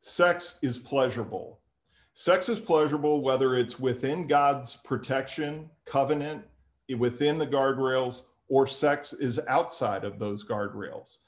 [0.06, 1.60] Sex is pleasurable.
[2.12, 6.44] Sex is pleasurable whether it's within God's protection, covenant,
[6.98, 11.18] within the guardrails, or sex is outside of those guardrails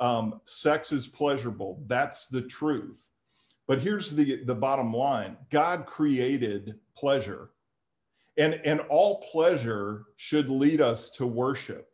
[0.00, 1.82] um, sex is pleasurable.
[1.86, 3.10] That's the truth.
[3.66, 7.50] But here's the, the bottom line God created pleasure,
[8.36, 11.88] and, and all pleasure should lead us to worship.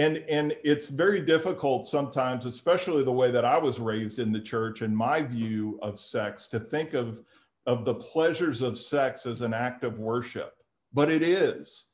[0.00, 4.40] And, and it's very difficult sometimes, especially the way that I was raised in the
[4.40, 7.22] church and my view of sex, to think of,
[7.66, 10.54] of the pleasures of sex as an act of worship.
[10.92, 11.86] But it is.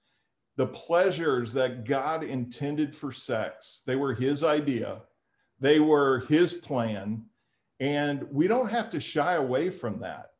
[0.56, 5.02] The pleasures that God intended for sex, they were his idea
[5.60, 7.24] they were his plan.
[7.80, 10.30] And we don't have to shy away from that.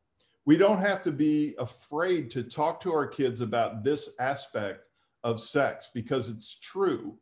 [0.45, 4.85] We don't have to be afraid to talk to our kids about this aspect
[5.23, 7.17] of sex because it's true.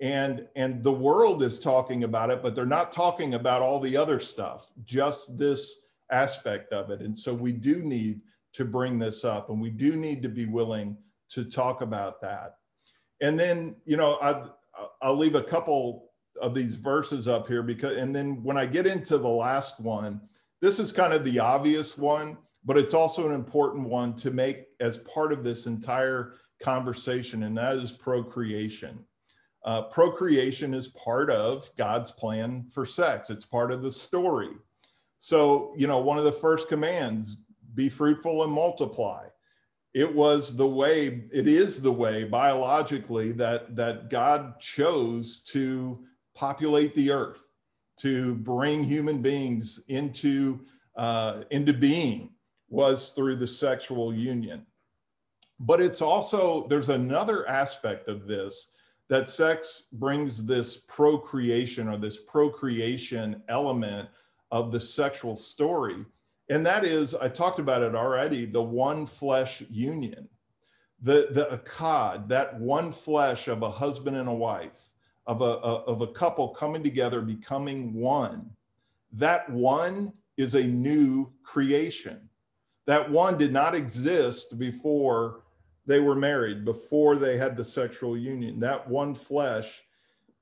[0.00, 3.96] And, and the world is talking about it, but they're not talking about all the
[3.96, 5.80] other stuff, just this
[6.10, 7.00] aspect of it.
[7.00, 8.20] And so we do need
[8.52, 10.96] to bring this up and we do need to be willing
[11.30, 12.56] to talk about that.
[13.20, 14.44] And then, you know, I,
[15.02, 18.86] I'll leave a couple of these verses up here because and then when I get
[18.86, 20.20] into the last one,
[20.60, 24.66] this is kind of the obvious one, but it's also an important one to make
[24.80, 29.04] as part of this entire conversation, and that is procreation.
[29.64, 33.28] Uh, procreation is part of God's plan for sex.
[33.30, 34.50] It's part of the story.
[35.18, 37.44] So, you know, one of the first commands,
[37.74, 39.26] be fruitful and multiply.
[39.94, 46.94] It was the way, it is the way biologically that, that God chose to populate
[46.94, 47.48] the earth,
[47.98, 50.60] to bring human beings into,
[50.96, 52.30] uh, into being
[52.68, 54.64] was through the sexual union.
[55.58, 58.70] But it's also, there's another aspect of this
[59.08, 64.08] that sex brings this procreation or this procreation element
[64.50, 66.04] of the sexual story.
[66.50, 70.28] And that is, I talked about it already, the one flesh union,
[71.02, 74.90] the, the echad, that one flesh of a husband and a wife
[75.26, 78.50] of a, a, of a couple coming together, becoming one.
[79.12, 82.28] That one is a new creation.
[82.86, 85.42] That one did not exist before
[85.88, 88.60] they were married, before they had the sexual union.
[88.60, 89.82] That one flesh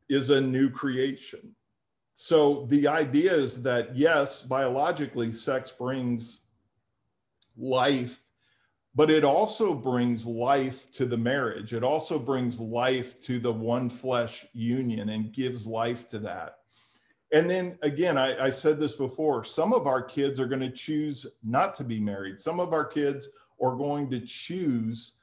[0.09, 1.55] is a new creation.
[2.15, 6.41] So the idea is that, yes, biologically, sex brings
[7.57, 8.27] life
[8.97, 11.75] but it also brings life to the marriage.
[11.75, 16.61] It also brings life to the one flesh union and gives life to that.
[17.31, 20.71] And then again, I, I said this before some of our kids are going to
[20.71, 23.29] choose not to be married, some of our kids
[23.63, 25.16] are going to choose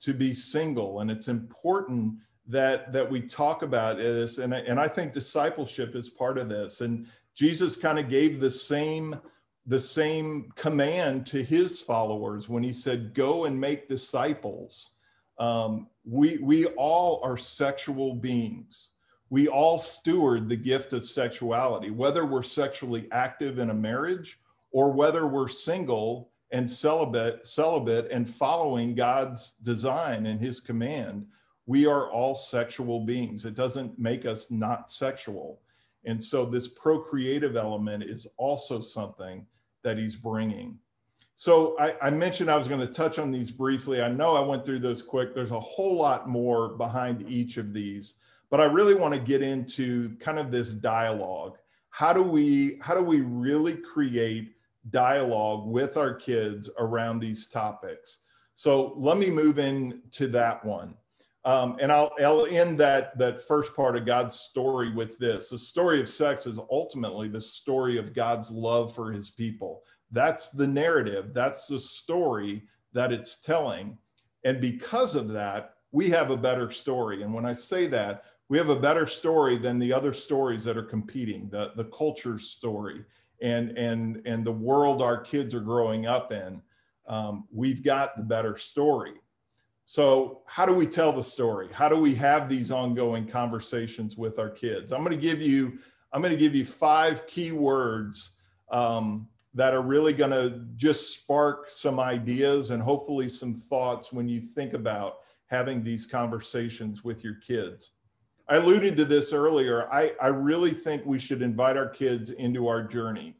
[0.00, 1.00] to be single.
[1.00, 2.14] And it's important
[2.48, 6.80] that that we talk about this and, and i think discipleship is part of this
[6.80, 7.04] and
[7.34, 9.20] jesus kind of gave the same
[9.66, 14.90] the same command to his followers when he said, Go and make disciples.
[15.38, 18.90] Um, we, we all are sexual beings.
[19.28, 24.38] We all steward the gift of sexuality, whether we're sexually active in a marriage
[24.70, 31.26] or whether we're single and celibate, celibate and following God's design and his command.
[31.66, 33.44] We are all sexual beings.
[33.44, 35.60] It doesn't make us not sexual.
[36.04, 39.44] And so, this procreative element is also something
[39.82, 40.78] that he's bringing.
[41.38, 44.00] So I, I, mentioned I was going to touch on these briefly.
[44.00, 45.34] I know I went through those quick.
[45.34, 48.14] There's a whole lot more behind each of these,
[48.48, 51.58] but I really want to get into kind of this dialogue.
[51.90, 54.55] How do we how do we really create
[54.90, 58.20] dialogue with our kids around these topics?
[58.54, 60.94] So let me move into that one.
[61.44, 65.50] Um, and I'll, I'll end that, that first part of God's story with this.
[65.50, 69.82] The story of sex is ultimately the story of God's love for his people.
[70.10, 73.96] That's the narrative, that's the story that it's telling.
[74.44, 77.22] And because of that, we have a better story.
[77.22, 80.76] And when I say that, we have a better story than the other stories that
[80.76, 83.04] are competing, the, the culture story
[83.40, 86.62] and, and, and the world our kids are growing up in.
[87.06, 89.14] Um, we've got the better story.
[89.88, 91.68] So, how do we tell the story?
[91.72, 94.92] How do we have these ongoing conversations with our kids?
[94.92, 95.78] I'm going to give you
[96.12, 98.30] I'm going to give you five key words
[98.70, 104.28] um, that are really going to just spark some ideas and hopefully some thoughts when
[104.28, 107.92] you think about having these conversations with your kids.
[108.48, 109.92] I alluded to this earlier.
[109.92, 113.34] I, I really think we should invite our kids into our journey.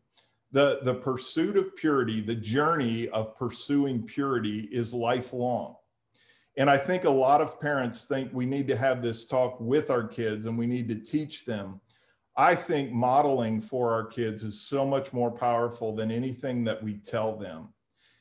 [0.50, 5.76] The, the pursuit of purity, the journey of pursuing purity is lifelong.
[6.56, 9.90] And I think a lot of parents think we need to have this talk with
[9.90, 11.80] our kids and we need to teach them.
[12.36, 16.94] I think modeling for our kids is so much more powerful than anything that we
[16.94, 17.68] tell them.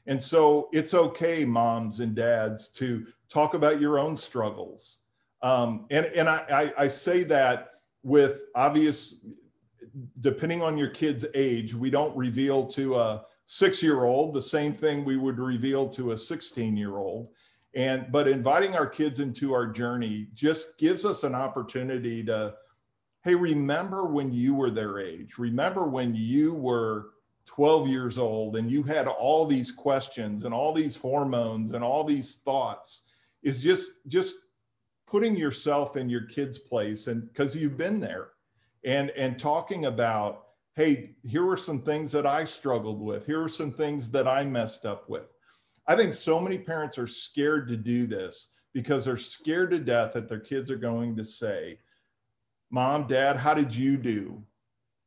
[0.06, 5.00] And so it's okay, moms and dads, to talk about your own struggles.
[5.46, 9.24] Um, and and I, I, I say that with obvious,
[10.22, 14.74] depending on your kid's age, we don't reveal to a six year old the same
[14.74, 17.30] thing we would reveal to a 16 year old.
[17.76, 22.56] And but inviting our kids into our journey just gives us an opportunity to,
[23.24, 25.38] hey, remember when you were their age.
[25.38, 27.12] Remember when you were
[27.46, 32.04] 12 years old and you had all these questions and all these hormones and all
[32.04, 33.04] these thoughts
[33.44, 34.38] is just just
[35.16, 38.32] putting yourself in your kids place and because you've been there
[38.84, 43.26] and and talking about hey here were some things that i struggled with.
[43.26, 45.32] Here are some things that i messed up with.
[45.88, 50.12] I think so many parents are scared to do this because they're scared to death
[50.16, 51.80] that their kids are going to say
[52.70, 54.44] mom dad how did you do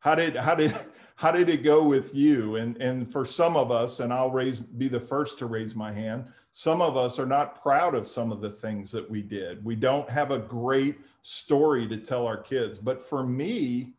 [0.09, 0.75] how did how did
[1.17, 2.57] how did it go with you?
[2.57, 5.93] And and for some of us and i'll raise be the first to raise my
[5.93, 9.63] hand some of us are not proud of some of the things that we did.
[9.63, 12.79] We don't have a great story to tell our kids.
[12.79, 13.93] But for me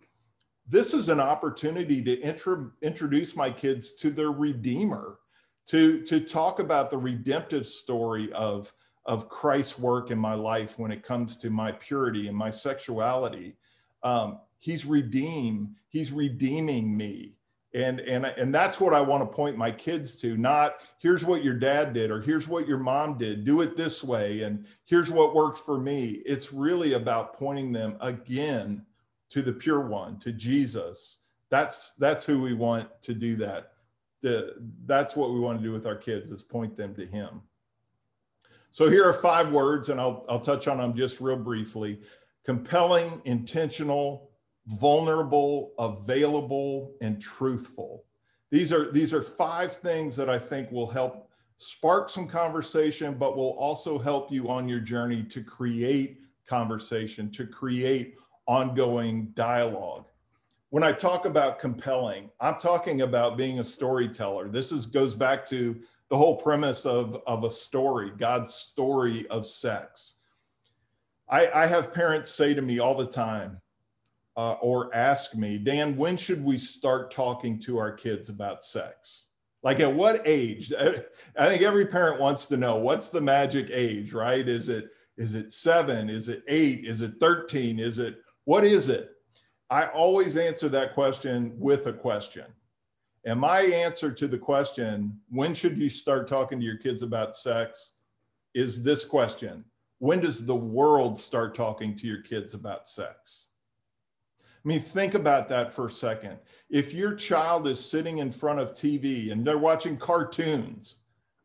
[0.67, 5.19] this is an opportunity to intro, introduce my kids to their redeemer
[5.67, 8.73] to to talk about the redemptive story of
[9.05, 13.57] of christ's work in my life when it comes to my purity and my sexuality.
[14.03, 17.35] Um, he's redeemed he's redeeming me.
[17.75, 21.43] And and and that's what i want to point my kids to not here's what
[21.43, 23.45] your dad did or here's what your mom did.
[23.45, 26.23] Do it this way and here's what works for me.
[26.25, 28.83] It's really about pointing them again
[29.29, 31.19] to the pure one to jesus.
[31.49, 33.73] That's that's who we want to do that.
[34.21, 34.55] The,
[34.85, 37.41] that's what we want to do with our kids is point them to him.
[38.71, 42.01] So here are five words and i'll, I'll touch on them just real briefly.
[42.43, 44.28] Compelling intentional
[44.69, 48.05] vulnerable, available, and truthful.
[48.51, 53.35] These are, these are five things that I think will help spark some conversation, but
[53.35, 58.15] will also help you on your journey to create conversation, to create
[58.45, 60.05] ongoing dialogue.
[60.69, 64.49] When I talk about compelling, I'm talking about being a storyteller.
[64.49, 69.47] This is goes back to the whole premise of, of a story, God's story of
[69.47, 70.15] sex.
[71.27, 73.59] I, I have parents say to me all the time,
[74.39, 79.25] uh, or ask me, Dan, when should we start talking to our kids about sex?
[79.63, 80.71] Like at what age?
[80.79, 84.47] I think every parent wants to know what's the magic age, right?
[84.47, 86.09] Is it is it seven?
[86.09, 86.85] Is it eight?
[86.85, 87.79] Is it 13?
[87.79, 89.11] Is it what is it?
[89.69, 92.45] I always answer that question with a question.
[93.25, 97.35] And my answer to the question, when should you start talking to your kids about
[97.35, 97.91] sex,
[98.53, 99.65] is this question
[99.97, 103.48] When does the world start talking to your kids about sex?
[104.63, 106.37] I mean, think about that for a second.
[106.69, 110.97] If your child is sitting in front of TV and they're watching cartoons,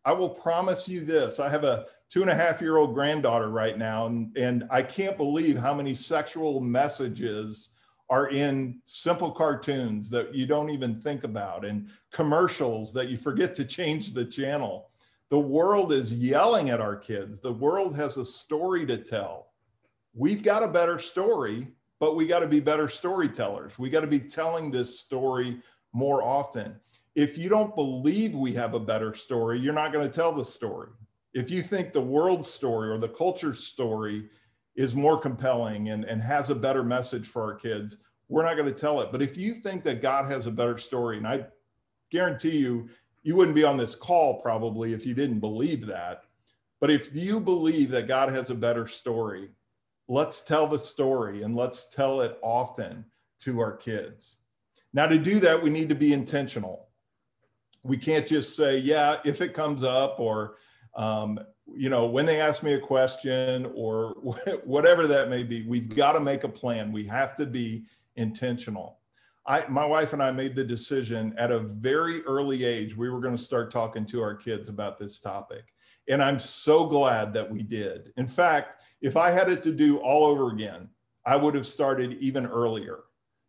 [0.05, 1.39] I will promise you this.
[1.39, 4.83] I have a two and a half year old granddaughter right now, and, and I
[4.83, 7.71] can't believe how many sexual messages
[8.11, 13.55] are in simple cartoons that you don't even think about and commercials that you forget
[13.55, 14.91] to change the channel.
[15.31, 17.41] The world is yelling at our kids.
[17.41, 19.53] The world has a story to tell.
[20.15, 21.69] We've got a better story
[22.01, 23.79] but we got to be better storytellers.
[23.79, 25.61] We got to be telling this story
[25.93, 26.79] more often.
[27.15, 30.45] If you don't believe we have a better story, you're not going to tell the
[30.45, 30.91] story.
[31.33, 34.29] If you think the world story or the culture story
[34.77, 38.73] is more compelling and, and has a better message for our kids, we're not going
[38.73, 39.13] to tell it.
[39.13, 41.47] But if you think that God has a better story, and I
[42.11, 42.89] guarantee you,
[43.23, 46.23] you wouldn't be on this call probably if you didn't believe that.
[46.81, 49.51] But if you believe that God has a better story,
[50.09, 53.05] let's tell the story and let's tell it often
[53.41, 54.39] to our kids.
[54.93, 56.89] Now, to do that, we need to be intentional.
[57.83, 60.57] We can't just say, yeah, if it comes up, or,
[60.95, 61.39] um,
[61.75, 64.11] you know, when they ask me a question, or
[64.65, 66.93] whatever that may be, we've got to make a plan.
[66.93, 67.85] We have to be
[68.17, 68.99] intentional.
[69.47, 73.21] I, my wife and I made the decision at a very early age, we were
[73.21, 75.75] going to start talking to our kids about this topic.
[76.09, 78.13] And I'm so glad that we did.
[78.17, 80.89] In fact, if I had it to do all over again,
[81.27, 83.01] I would have started even earlier.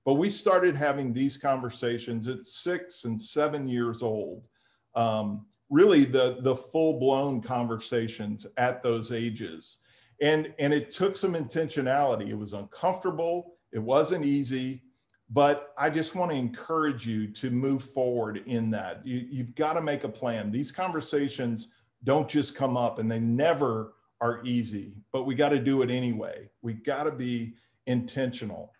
[0.03, 4.49] But we started having these conversations at six and seven years old.
[4.95, 9.79] Um, really, the, the full blown conversations at those ages.
[10.21, 12.29] And, and it took some intentionality.
[12.29, 14.83] It was uncomfortable, it wasn't easy,
[15.29, 19.07] but I just want to encourage you to move forward in that.
[19.07, 20.51] You, you've got to make a plan.
[20.51, 21.69] These conversations
[22.03, 25.89] don't just come up and they never are easy, but we got to do it
[25.89, 26.49] anyway.
[26.61, 27.55] We got to be
[27.87, 28.71] intentional.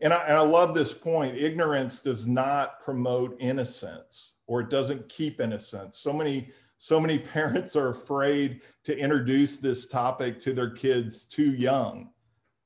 [0.00, 5.08] And I, and I love this point ignorance does not promote innocence or it doesn't
[5.08, 5.98] keep innocence.
[5.98, 11.54] So many so many parents are afraid to introduce this topic to their kids too
[11.54, 12.10] young.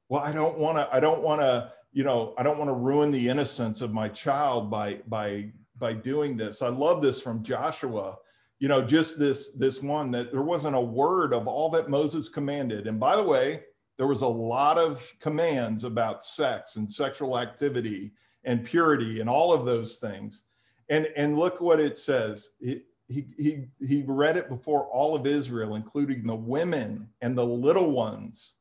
[0.09, 2.75] Well, I don't want to I don't want to, you know, I don't want to
[2.75, 6.63] ruin the innocence of my child by by by doing this.
[6.63, 8.17] I love this from Joshua.
[8.61, 12.29] You know, just this this one that there wasn't a word of all that Moses
[12.29, 12.87] commanded.
[12.87, 13.63] And by the way,
[13.97, 18.13] there was a lot of commands about sex and sexual activity
[18.45, 20.45] and purity and all of those things.
[20.89, 22.51] And, and look what it says.
[22.61, 27.45] He, he, he, he read it before all of Israel, including the women and the
[27.45, 28.55] little ones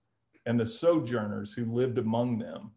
[0.46, 2.72] and the sojourners who lived among them.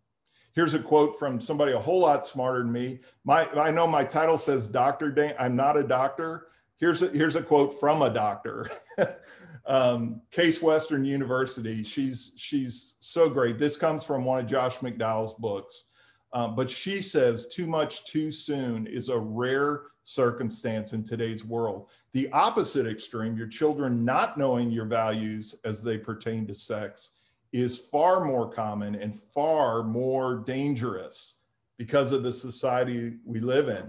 [0.55, 3.01] Here's a quote from somebody a whole lot smarter than me.
[3.25, 5.11] My, I know my title says Dr.
[5.11, 5.35] Dan.
[5.39, 6.49] I'm not a doctor.
[6.83, 8.69] Here's a, here's a quote from a doctor.
[9.67, 11.85] um, Case Western University.
[11.85, 13.57] She's she's so great.
[13.57, 15.85] This comes from one of Josh McDowell's books,
[16.33, 21.89] um, but she says too much too soon is a rare circumstance in today's world.
[22.15, 27.11] The opposite extreme, your children not knowing your values as they pertain to sex,
[27.53, 31.37] is far more common and far more dangerous
[31.79, 33.89] because of the society we live in.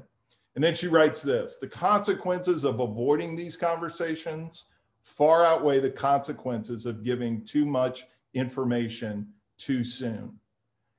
[0.55, 4.65] And then she writes this the consequences of avoiding these conversations
[5.01, 9.27] far outweigh the consequences of giving too much information
[9.57, 10.39] too soon.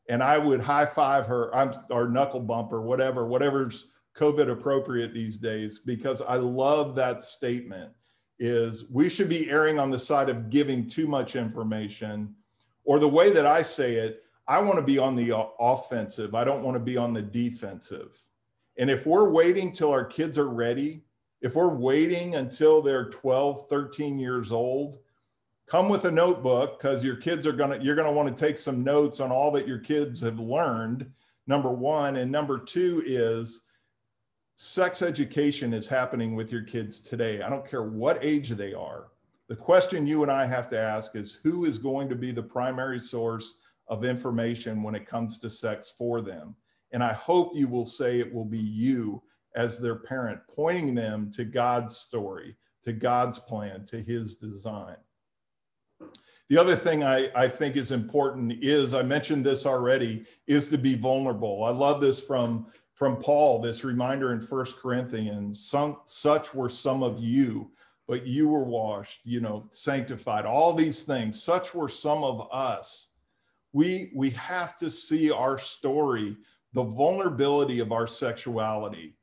[0.08, 5.14] And I would high five her, I'm, or knuckle bump or whatever, whatever's COVID appropriate
[5.14, 7.90] these days, because I love that statement
[8.38, 12.34] is we should be erring on the side of giving too much information.
[12.84, 16.34] Or the way that I say it, I want to be on the offensive.
[16.34, 18.18] I don't want to be on the defensive.
[18.78, 21.04] And if we're waiting till our kids are ready
[21.44, 25.00] if we're waiting until they're 12, 13 years old,
[25.66, 28.46] come with a notebook because your kids are going to, you're going to want to
[28.46, 31.12] take some notes on all that your kids have learned.
[31.46, 32.16] Number one.
[32.16, 33.60] And number two is
[34.54, 37.42] sex education is happening with your kids today.
[37.42, 39.08] I don't care what age they are.
[39.48, 42.42] The question you and I have to ask is who is going to be the
[42.42, 43.58] primary source
[43.88, 46.56] of information when it comes to sex for them?
[46.94, 49.20] And I hope you will say it will be you
[49.56, 54.96] as their parent, pointing them to God's story, to God's plan, to his design.
[56.48, 60.78] The other thing I, I think is important is, I mentioned this already, is to
[60.78, 61.64] be vulnerable.
[61.64, 67.02] I love this from, from Paul, this reminder in First Corinthians, some, such were some
[67.02, 67.72] of you,
[68.06, 73.08] but you were washed, you know, sanctified, all these things, such were some of us.
[73.72, 76.36] We, we have to see our story,
[76.74, 79.16] the vulnerability of our sexuality,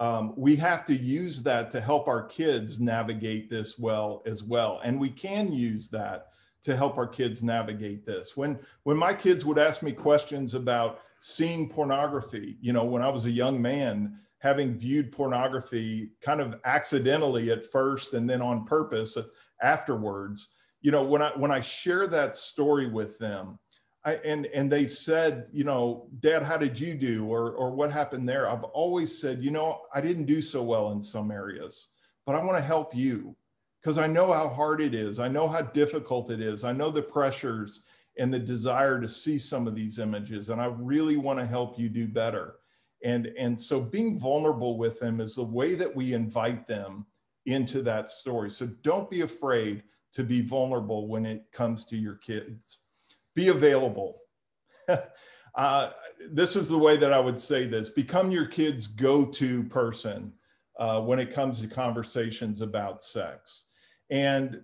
[0.00, 4.80] um, we have to use that to help our kids navigate this well as well.
[4.82, 6.28] And we can use that
[6.62, 8.36] to help our kids navigate this.
[8.36, 13.08] When when my kids would ask me questions about seeing pornography, you know, when I
[13.08, 18.64] was a young man, having viewed pornography kind of accidentally at first and then on
[18.64, 19.16] purpose
[19.60, 20.48] afterwards,
[20.80, 23.58] you know, when I when I share that story with them,
[24.04, 27.92] I, and and they've said, you know, Dad, how did you do, or or what
[27.92, 28.48] happened there?
[28.48, 31.88] I've always said, you know, I didn't do so well in some areas,
[32.26, 33.36] but I want to help you
[33.80, 35.20] because I know how hard it is.
[35.20, 36.64] I know how difficult it is.
[36.64, 37.80] I know the pressures
[38.18, 41.78] and the desire to see some of these images, and I really want to help
[41.78, 42.56] you do better.
[43.04, 47.06] And and so being vulnerable with them is the way that we invite them
[47.46, 48.50] into that story.
[48.50, 49.84] So don't be afraid
[50.14, 52.78] to be vulnerable when it comes to your kids
[53.34, 54.18] be available.
[55.54, 55.90] uh,
[56.30, 60.32] this is the way that I would say this become your kid's go to person
[60.78, 63.66] uh, when it comes to conversations about sex.
[64.10, 64.62] And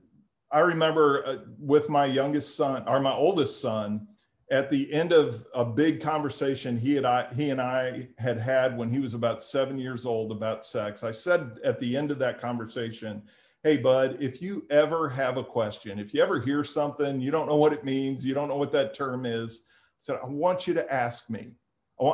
[0.51, 4.07] I remember uh, with my youngest son or my oldest son,
[4.51, 8.77] at the end of a big conversation he and I he and I had had
[8.77, 12.19] when he was about 7 years old about sex I said at the end of
[12.21, 13.23] that conversation
[13.65, 17.49] hey, bud, if you ever have a question, if you ever hear something, you don't
[17.49, 20.67] know what it means, you don't know what that term is, I said, I want
[20.67, 21.55] you to ask me.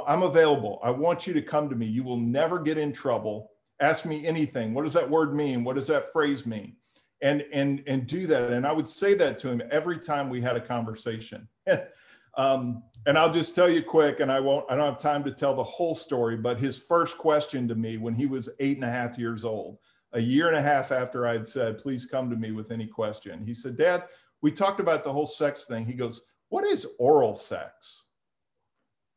[0.07, 0.80] I'm available.
[0.82, 1.84] I want you to come to me.
[1.84, 3.51] You will never get in trouble.
[3.80, 4.72] Ask me anything.
[4.72, 5.62] What does that word mean?
[5.62, 6.76] What does that phrase mean?
[7.20, 8.51] And and and do that.
[8.51, 11.47] And I would say that to him every time we had a conversation.
[12.38, 14.64] um, and I'll just tell you quick, and I won't.
[14.70, 16.38] I don't have time to tell the whole story.
[16.38, 19.76] But his first question to me when he was eight and a half years old
[20.15, 23.45] a year and a half after I'd said, please come to me with any question.
[23.45, 24.05] He said, Dad,
[24.43, 25.85] we talked about the whole sex thing.
[25.85, 28.05] He goes, What is oral sex?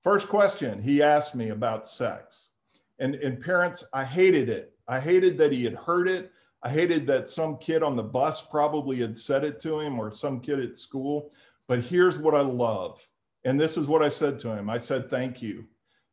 [0.04, 2.52] First question he asked me about sex.
[3.00, 4.74] And, and parents, I hated it.
[4.88, 6.32] I hated that he had heard it.
[6.64, 10.10] I hated that some kid on the bus probably had said it to him or
[10.10, 11.32] some kid at school.
[11.68, 13.08] But here's what I love.
[13.45, 15.66] And this is what I said to him I said, Thank you,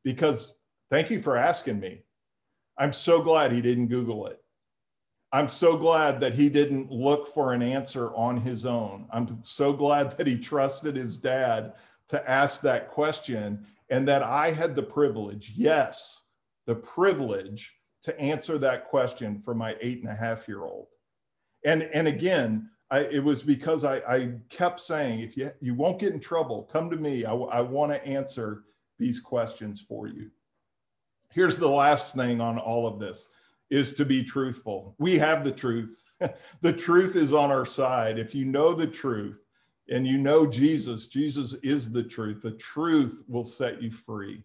[0.02, 0.56] because
[0.90, 2.02] thank you for asking me.
[2.76, 4.43] I'm so glad he didn't Google it.
[5.34, 9.08] I'm so glad that he didn't look for an answer on his own.
[9.10, 11.74] I'm so glad that he trusted his dad
[12.06, 16.22] to ask that question and that I had the privilege, yes,
[16.66, 17.74] the privilege
[18.04, 20.86] to answer that question for my eight and a half year old.
[21.64, 25.98] And, and again, I, it was because I, I, kept saying, if you, you won't
[25.98, 27.24] get in trouble, come to me.
[27.24, 28.62] I, I want to answer
[29.00, 30.30] these questions for you.
[31.32, 33.30] Here's the last thing on all of this
[33.74, 34.94] is to be truthful.
[34.98, 36.00] We have the truth.
[36.60, 38.20] the truth is on our side.
[38.20, 39.40] If you know the truth
[39.88, 42.42] and you know Jesus, Jesus is the truth.
[42.42, 44.44] The truth will set you free.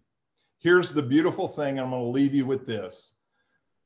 [0.58, 1.80] Here's the beautiful thing.
[1.80, 3.14] I'm going to leave you with this.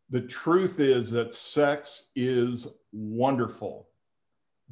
[0.10, 3.90] The truth is that sex is wonderful.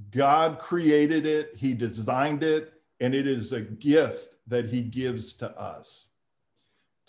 [0.09, 5.51] God created it, He designed it, and it is a gift that He gives to
[5.59, 6.10] us.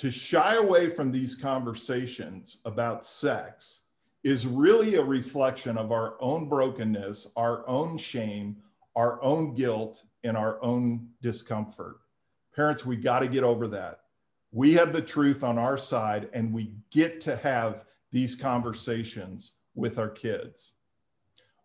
[0.03, 3.82] To shy away from these conversations about sex
[4.24, 8.57] is really a reflection of our own brokenness, our own shame,
[8.96, 11.98] our own guilt, and our own discomfort.
[12.53, 14.00] Parents, we got to get over that.
[14.50, 20.00] We have the truth on our side, and we get to have these conversations with
[20.00, 20.72] our kids.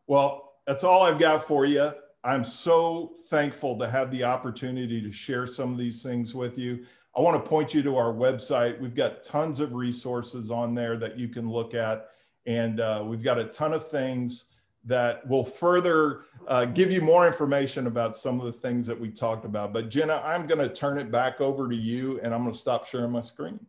[0.05, 1.91] Well, that's all I've got for you.
[2.23, 6.85] I'm so thankful to have the opportunity to share some of these things with you.
[7.17, 8.79] I want to point you to our website.
[8.79, 12.09] We've got tons of resources on there that you can look at.
[12.45, 14.45] And uh, we've got a ton of things
[14.85, 19.09] that will further uh, give you more information about some of the things that we
[19.09, 19.73] talked about.
[19.73, 22.59] But Jenna, I'm going to turn it back over to you and I'm going to
[22.59, 23.59] stop sharing my screen.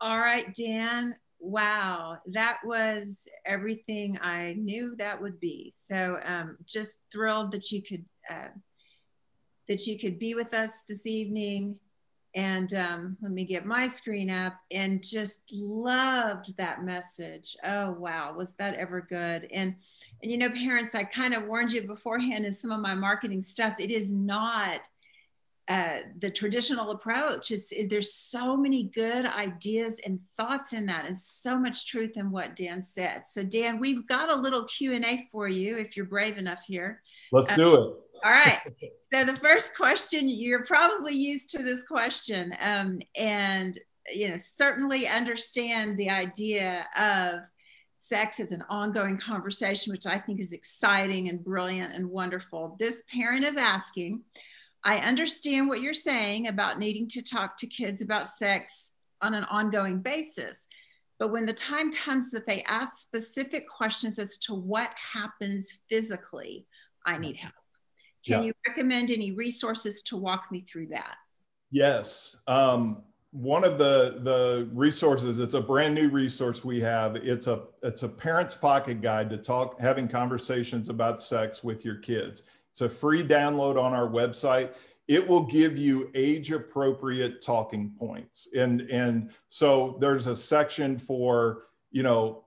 [0.00, 1.16] All right, Dan.
[1.40, 5.72] Wow, that was everything I knew that would be.
[5.74, 8.48] So um, just thrilled that you could uh,
[9.70, 11.78] that you could be with us this evening.
[12.34, 17.56] And um, let me get my screen up and just loved that message.
[17.62, 18.34] Oh, wow.
[18.36, 19.48] Was that ever good?
[19.52, 19.76] And,
[20.22, 23.40] and you know, parents, I kind of warned you beforehand in some of my marketing
[23.40, 23.76] stuff.
[23.78, 24.88] It is not
[25.68, 27.52] uh, the traditional approach.
[27.52, 32.16] It's, it, there's so many good ideas and thoughts in that and so much truth
[32.16, 33.24] in what Dan said.
[33.24, 37.02] So Dan, we've got a little Q&A for you if you're brave enough here.
[37.32, 37.94] Let's do it.
[38.24, 38.58] All right.
[39.12, 43.76] So the first question, you're probably used to this question, um, and
[44.14, 47.40] you know certainly understand the idea of
[47.96, 52.76] sex as an ongoing conversation, which I think is exciting and brilliant and wonderful.
[52.78, 54.22] This parent is asking,
[54.84, 59.44] I understand what you're saying about needing to talk to kids about sex on an
[59.44, 60.68] ongoing basis.
[61.18, 66.64] But when the time comes that they ask specific questions as to what happens physically,
[67.04, 67.54] I need help.
[68.26, 68.46] Can yeah.
[68.46, 71.16] you recommend any resources to walk me through that?
[71.70, 72.36] Yes.
[72.46, 77.62] Um, one of the the resources it's a brand new resource we have it's a
[77.82, 82.80] it's a parent's pocket guide to talk having conversations about sex with your kids it's
[82.80, 84.74] a free download on our website
[85.06, 91.66] it will give you age appropriate talking points and and so there's a section for
[91.92, 92.42] you know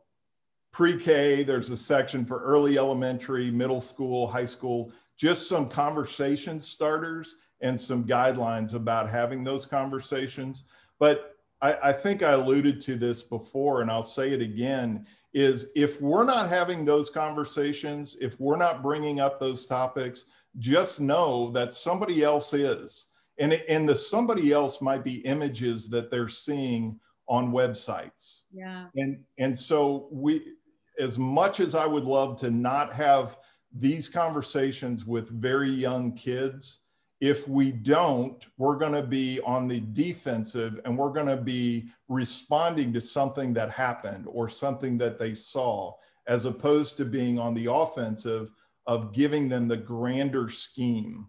[0.74, 7.38] pre-K, there's a section for early elementary, middle school, high school, just some conversation starters
[7.62, 10.64] and some guidelines about having those conversations.
[11.00, 15.70] But I, I think I alluded to this before, and I'll say it again, is
[15.76, 20.26] if we're not having those conversations, if we're not bringing up those topics,
[20.58, 23.08] just know that somebody else is.
[23.40, 28.44] And, and the somebody else might be images that they're seeing on websites.
[28.52, 28.88] Yeah.
[28.96, 30.54] And and so we
[31.00, 33.38] as much as I would love to not have
[33.72, 36.80] these conversations with very young kids,
[37.22, 41.90] if we don't, we're going to be on the defensive and we're going to be
[42.10, 45.94] responding to something that happened or something that they saw,
[46.28, 48.52] as opposed to being on the offensive
[48.88, 51.26] of giving them the grander scheme.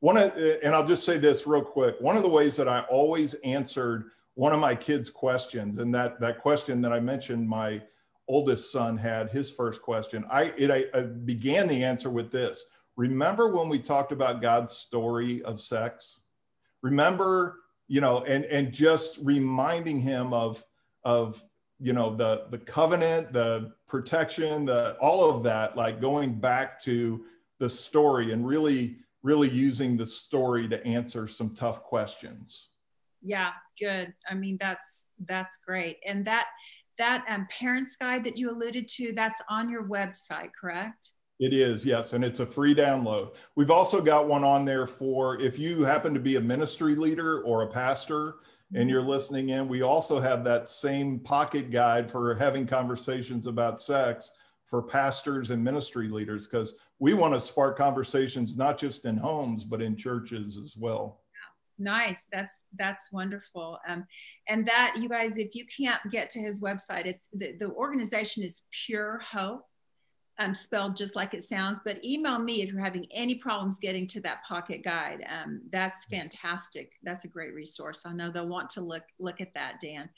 [0.00, 1.94] One of, and I'll just say this real quick.
[2.00, 6.18] One of the ways that I always answered one of my kids' questions, and that
[6.18, 7.80] that question that I mentioned, my
[8.28, 12.64] oldest son had his first question, I, it, I, I began the answer with this.
[12.96, 16.20] Remember when we talked about God's story of sex?
[16.82, 20.64] Remember, you know, and, and just reminding him of,
[21.04, 21.42] of,
[21.80, 27.24] you know, the, the covenant, the protection, the, all of that, like going back to
[27.62, 32.70] the story and really really using the story to answer some tough questions
[33.22, 36.46] yeah good i mean that's that's great and that
[36.98, 41.10] that um, parents guide that you alluded to that's on your website correct?
[41.40, 43.34] It is yes and it's a free download.
[43.56, 47.42] We've also got one on there for if you happen to be a ministry leader
[47.42, 48.36] or a pastor
[48.74, 53.80] and you're listening in we also have that same pocket guide for having conversations about
[53.80, 54.32] sex
[54.64, 59.64] for pastors and ministry leaders because we want to spark conversations not just in homes
[59.64, 61.21] but in churches as well
[61.78, 62.28] nice.
[62.32, 63.78] That's that's wonderful.
[63.88, 64.06] Um,
[64.48, 68.42] and that you guys if you can't get to his website it's the, the organization
[68.42, 69.64] is pure hope
[70.38, 74.06] um, spelled just like it sounds but email me if you're having any problems getting
[74.08, 75.24] to that pocket guide.
[75.28, 76.92] Um, that's fantastic.
[77.02, 78.02] That's a great resource.
[78.06, 80.08] I know they'll want to look look at that dan.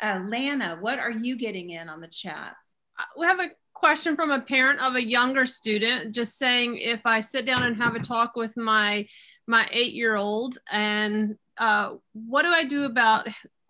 [0.00, 2.54] Uh, lana what are you getting in on the chat?
[2.98, 3.50] Uh, we have a
[3.82, 7.76] question from a parent of a younger student just saying if i sit down and
[7.76, 9.04] have a talk with my
[9.48, 13.26] my eight year old and uh, what do i do about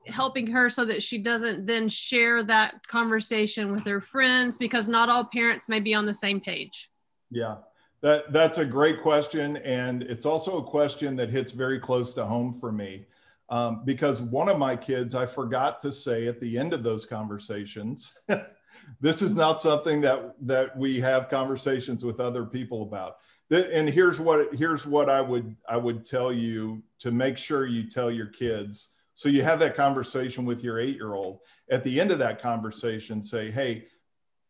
[0.07, 4.59] helping her so that she doesn't then share that conversation with her friends?
[4.59, 6.91] Because not all parents may be on the same page.
[7.31, 7.59] Yeah
[8.03, 9.59] that that's a great question.
[9.59, 13.07] And it's also a question that hits very close to home for me
[13.53, 17.07] um, because one of my kids i forgot to say at the end of those
[17.07, 18.13] conversations
[19.01, 23.19] this is not something that that we have conversations with other people about.
[23.51, 27.89] And here's what here's what i would i would tell you to make sure you
[27.89, 28.91] tell your kids.
[29.15, 32.41] So you have that conversation with your eight year old at the end of that
[32.41, 33.87] conversation say hey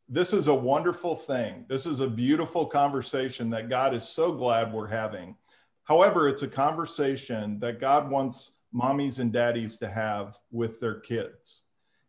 [0.09, 1.65] this is a wonderful thing.
[1.69, 5.37] This is a beautiful conversation that god is so glad we're having.
[5.85, 11.63] However it's a conversation that god wants mommies and daddies to have with their kids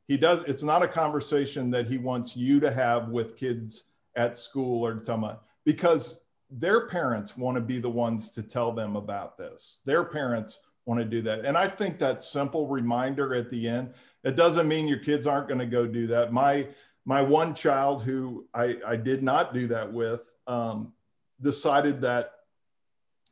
[0.07, 3.85] he does it's not a conversation that he wants you to have with kids
[4.15, 5.35] at school or something
[5.65, 9.81] because their parents want to be the ones to tell them about this.
[9.85, 11.45] Their parents want to do that.
[11.45, 13.93] And i think that simple reminder at the end
[14.23, 16.31] it doesn't mean your kids aren't going to go do that.
[16.31, 16.67] My
[17.05, 20.93] my one child who i i did not do that with um,
[21.41, 22.31] decided that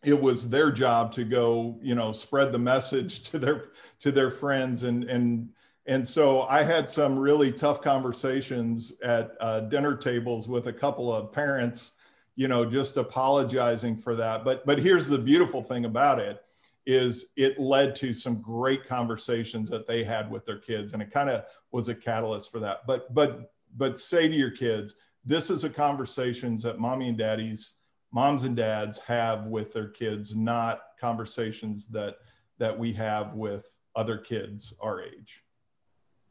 [0.04, 4.32] it was their job to go you know spread the message to their to their
[4.32, 5.50] friends and and
[5.88, 11.12] and so I had some really tough conversations at uh, dinner tables with a couple
[11.12, 11.94] of parents,
[12.36, 14.46] you know, just apologizing for that.
[14.46, 16.44] But but here's the beautiful thing about it
[16.86, 21.12] is it led to some great conversations that they had with their kids and it
[21.12, 22.80] kind of was a catalyst for that.
[22.86, 27.76] But but but say to your kids, this is a conversations that mommy and daddies,
[28.12, 32.18] moms and dads have with their kids, not conversations that
[32.60, 35.44] that we have with other kids our age.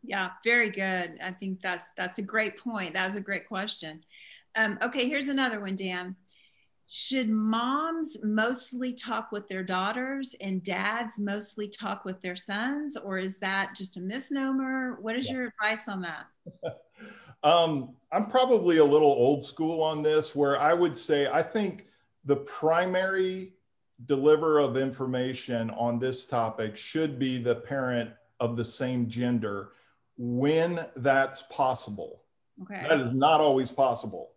[0.02, 1.18] Yeah, very good.
[1.22, 2.94] I think that's that's a great point.
[2.94, 4.02] That was a great question.
[4.56, 6.16] Um, okay, here's another one, Dan.
[6.88, 13.18] Should moms mostly talk with their daughters and dads mostly talk with their sons, or
[13.18, 14.98] is that just a misnomer?
[15.00, 15.34] What is yeah.
[15.34, 16.26] your advice on that?
[17.44, 21.86] um, I'm probably a little old school on this, where I would say I think
[22.24, 23.52] the primary
[24.06, 29.72] deliver of information on this topic should be the parent of the same gender
[30.22, 32.20] when that's possible.
[32.60, 32.84] Okay.
[32.86, 34.32] That is not always possible.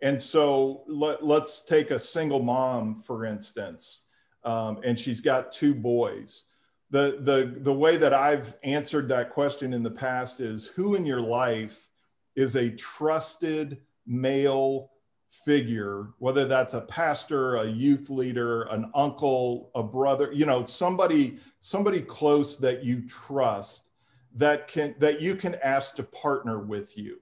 [0.00, 4.02] And so let, us take a single mom, for instance,
[4.44, 6.44] um, and she's got two boys.
[6.90, 11.04] The, the, the way that I've answered that question in the past is who in
[11.04, 11.88] your life
[12.36, 14.92] is a trusted male
[15.30, 21.38] figure, whether that's a pastor, a youth leader, an uncle, a brother, you know, somebody,
[21.58, 23.90] somebody close that you trust
[24.34, 27.20] that can that you can ask to partner with you.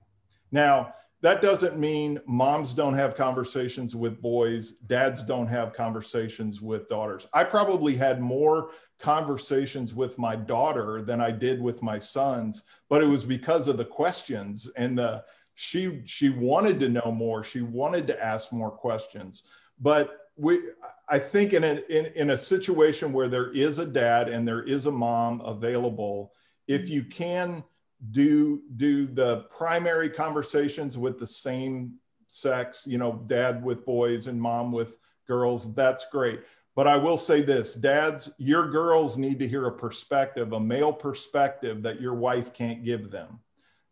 [0.51, 6.89] Now, that doesn't mean moms don't have conversations with boys, dads don't have conversations with
[6.89, 7.29] daughters.
[7.33, 13.03] I probably had more conversations with my daughter than I did with my sons, but
[13.03, 17.63] it was because of the questions and the she she wanted to know more, she
[17.63, 19.45] wanted to ask more questions.
[19.81, 20.61] But we
[21.09, 24.63] I think in a in, in a situation where there is a dad and there
[24.63, 26.33] is a mom available,
[26.69, 27.65] if you can
[28.11, 31.95] do do the primary conversations with the same
[32.27, 36.41] sex you know dad with boys and mom with girls that's great.
[36.75, 40.93] But i will say this dads your girls need to hear a perspective a male
[40.93, 43.41] perspective that your wife can't give them.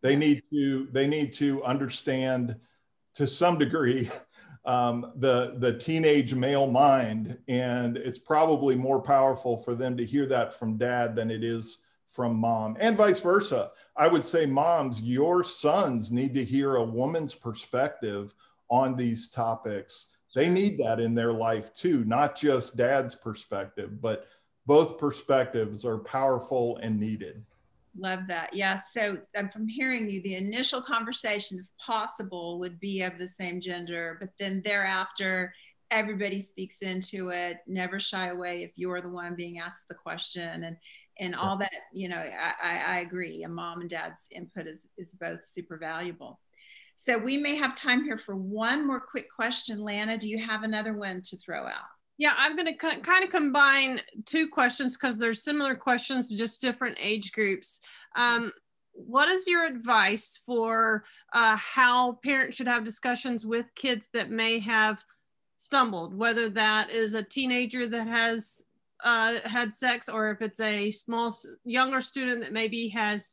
[0.03, 2.57] They need to they need to understand
[3.15, 4.09] to some degree
[4.65, 7.39] um, the the teenage male mind.
[7.49, 11.79] And it's probably more powerful for them to hear that from dad than it is
[12.13, 13.71] from mom and vice versa.
[13.97, 18.35] I would say, moms, your sons need to hear a woman's perspective
[18.69, 24.29] on these topics They need that in their life too, not just dad's perspective, but
[24.67, 27.45] both perspectives are powerful and needed.
[27.99, 28.55] Love that.
[28.55, 28.77] Yeah.
[28.77, 33.61] So um, from hearing you, the initial conversation, if possible, would be of the same
[33.61, 35.53] gender, but then thereafter,
[35.91, 37.57] everybody speaks into it.
[37.67, 40.77] Never shy away if you're the one being asked the question, and
[41.21, 41.71] and all that.
[41.93, 43.45] You know, I, I agree.
[43.45, 46.41] A mom and dad's input is is both super valuable.
[46.97, 49.81] So we may have time here for one more quick question.
[49.81, 51.89] Lana, do you have another one to throw out?
[52.19, 56.61] Yeah, I'm going to co- kind of combine two questions because they're similar questions, just
[56.61, 57.81] different age groups.
[58.17, 58.53] Um,
[58.93, 64.59] what is your advice for uh, how parents should have discussions with kids that may
[64.59, 65.03] have
[65.57, 68.65] stumbled, whether that is a teenager that has
[69.05, 71.35] uh, had sex or if it's a small,
[71.65, 73.31] younger student that maybe has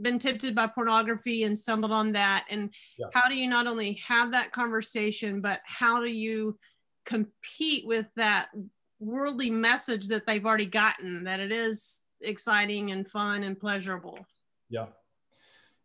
[0.00, 2.46] been tempted by pornography and stumbled on that?
[2.50, 3.06] And yeah.
[3.12, 6.58] how do you not only have that conversation, but how do you
[7.04, 8.50] compete with that
[9.00, 14.18] worldly message that they've already gotten that it is exciting and fun and pleasurable
[14.68, 14.86] yeah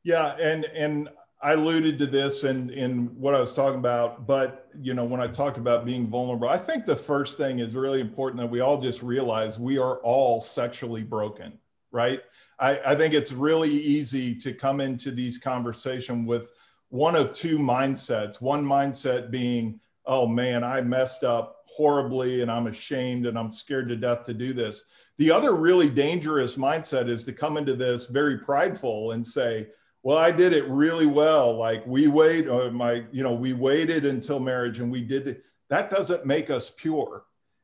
[0.03, 1.09] yeah and and
[1.45, 5.21] i alluded to this in in what i was talking about but you know when
[5.21, 8.59] i talked about being vulnerable i think the first thing is really important that we
[8.59, 11.57] all just realize we are all sexually broken
[11.91, 12.21] right
[12.59, 16.51] i i think it's really easy to come into these conversations with
[16.89, 22.67] one of two mindsets one mindset being oh man, I messed up horribly and I'm
[22.67, 24.83] ashamed and I'm scared to death to do this.
[25.17, 29.67] The other really dangerous mindset is to come into this very prideful and say,
[30.06, 31.58] well, I did it really well.
[31.58, 35.41] Like we wait, or uh, my, you know, we waited until marriage and we did.
[35.72, 37.24] That doesn't make us pure.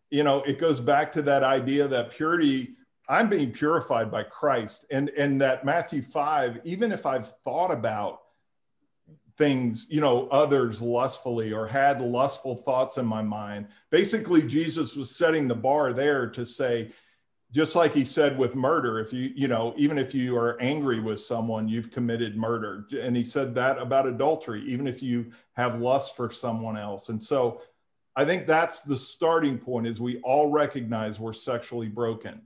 [0.09, 2.71] You know, it goes back to that idea that purity,
[3.07, 4.87] I'm being purified by Christ.
[4.91, 8.21] And and that Matthew 5, even if I've thought about
[9.37, 13.67] things, you know, others lustfully or had lustful thoughts in my mind.
[13.91, 16.89] Basically, Jesus was setting the bar there to say,
[17.51, 20.99] just like he said with murder, if you, you know, even if you are angry
[20.99, 22.87] with someone, you've committed murder.
[22.99, 27.09] And he said that about adultery, even if you have lust for someone else.
[27.09, 27.61] And so
[28.15, 32.41] I think that's the starting point is we all recognize we're sexually broken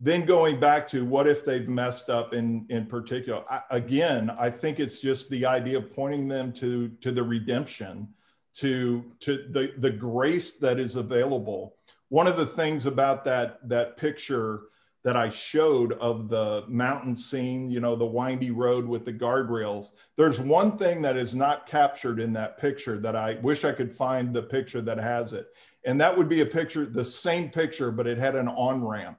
[0.00, 4.48] then going back to what if they've messed up in in particular I, again i
[4.50, 8.08] think it's just the idea of pointing them to to the redemption
[8.54, 11.74] to to the the grace that is available
[12.08, 14.62] one of the things about that that picture
[15.04, 19.92] that i showed of the mountain scene you know the windy road with the guardrails
[20.16, 23.94] there's one thing that is not captured in that picture that i wish i could
[23.94, 25.48] find the picture that has it
[25.84, 29.18] and that would be a picture the same picture but it had an on ramp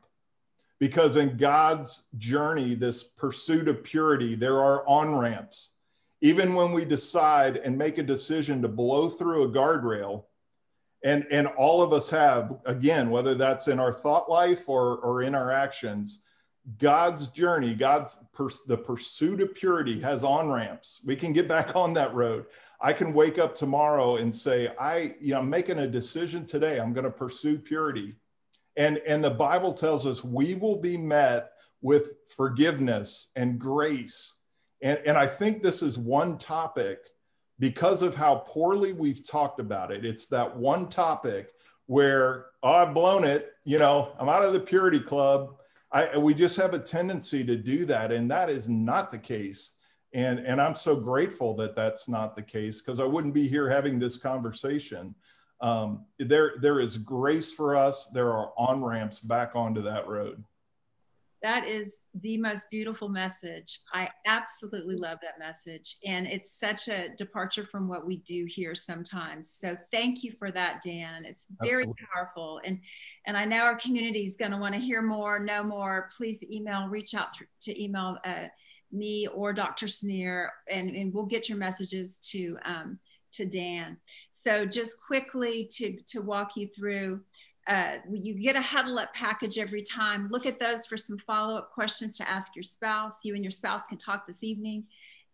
[0.80, 5.74] because in God's journey, this pursuit of purity, there are on ramps.
[6.22, 10.24] Even when we decide and make a decision to blow through a guardrail,
[11.04, 15.22] and, and all of us have, again, whether that's in our thought life or, or
[15.24, 16.20] in our actions,
[16.78, 21.02] God's journey, God's pers- the pursuit of purity has on ramps.
[21.06, 22.46] We can get back on that road.
[22.82, 26.80] I can wake up tomorrow and say, I, you know, I'm making a decision today.
[26.80, 28.16] I'm going to pursue purity.
[28.78, 34.36] And, and the Bible tells us we will be met with forgiveness and grace.
[34.82, 37.00] And, and I think this is one topic
[37.60, 40.06] because of how poorly we've talked about it.
[40.06, 41.54] It's that one topic
[41.88, 43.52] where, oh, I've blown it.
[43.66, 45.56] You know, I'm out of the purity club.
[45.92, 48.12] I, we just have a tendency to do that.
[48.12, 49.74] And that is not the case.
[50.14, 53.70] And, and I'm so grateful that that's not the case because I wouldn't be here
[53.70, 55.16] having this conversation
[55.62, 58.08] um, there there is grace for us.
[58.08, 60.44] There are on ramps back onto that road.
[61.42, 63.80] That is the most beautiful message.
[63.94, 65.96] I absolutely love that message.
[66.06, 69.50] And it's such a departure from what we do here sometimes.
[69.50, 71.24] So thank you for that, Dan.
[71.26, 72.08] It's very absolutely.
[72.14, 72.62] powerful.
[72.66, 72.80] And
[73.26, 76.10] and I know our community is going to want to hear more, know more.
[76.18, 77.30] Please email, reach out
[77.62, 78.48] to email uh,
[78.92, 79.88] me or Dr.
[79.88, 83.00] Sneer, and, and we'll get your messages to um,
[83.32, 83.98] to Dan.
[84.32, 87.22] So just quickly to, to walk you through,
[87.70, 90.28] uh, you get a huddle up package every time.
[90.32, 93.20] Look at those for some follow-up questions to ask your spouse.
[93.24, 94.86] You and your spouse can talk this evening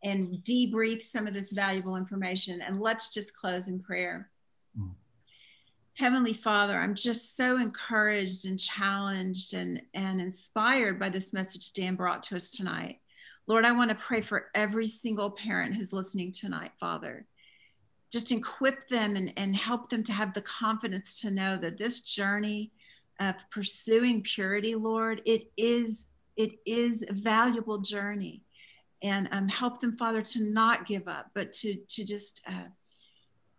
[0.04, 2.62] and debrief some of this valuable information.
[2.62, 4.30] And let's just close in prayer.
[4.78, 4.92] Mm.
[5.96, 11.96] Heavenly Father, I'm just so encouraged and challenged and, and inspired by this message Dan
[11.96, 13.00] brought to us tonight.
[13.48, 17.26] Lord, I want to pray for every single parent who's listening tonight, Father
[18.16, 22.00] just equip them and, and help them to have the confidence to know that this
[22.00, 22.72] journey
[23.20, 26.08] of pursuing purity, Lord, it is
[26.38, 28.42] it is a valuable journey,
[29.04, 32.70] and um, help them, Father, to not give up, but to to just uh,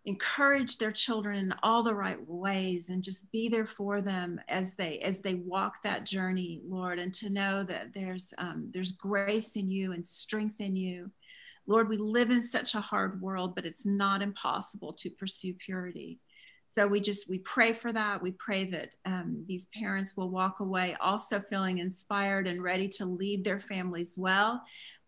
[0.05, 4.73] encourage their children in all the right ways and just be there for them as
[4.73, 9.57] they as they walk that journey lord and to know that there's um, there's grace
[9.57, 11.11] in you and strength in you
[11.67, 16.19] lord we live in such a hard world but it's not impossible to pursue purity.
[16.67, 18.21] So we just we pray for that.
[18.21, 23.05] We pray that um, these parents will walk away also feeling inspired and ready to
[23.05, 24.61] lead their families well.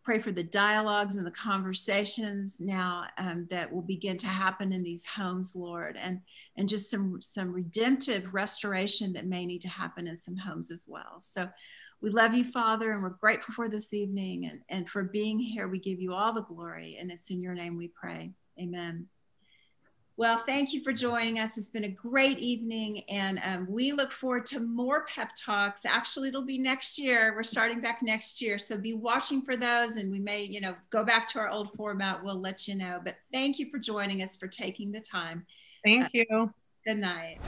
[0.04, 4.82] Pray for the dialogues and the conversations now um, that will begin to happen in
[4.82, 6.22] these homes lord and
[6.58, 10.86] and just some some redemptive restoration that may need to happen in some homes as
[10.88, 11.20] well.
[11.20, 11.48] So
[12.02, 15.68] we love you father and we're grateful for this evening and, and for being here
[15.68, 19.08] we give you all the glory and it's in your name we pray amen
[20.20, 21.58] well, thank you for joining us.
[21.58, 25.86] It's been a great evening, and um, we look forward to more pep talks.
[25.86, 27.34] Actually, it'll be next year.
[27.34, 30.76] We're starting back next year, so be watching for those, and we may, you know,
[30.90, 32.22] go back to our old format.
[32.22, 33.00] We'll let you know.
[33.02, 35.46] But thank you for joining us, for taking the time.
[35.86, 36.54] Thank uh, you.
[36.86, 37.40] Good night.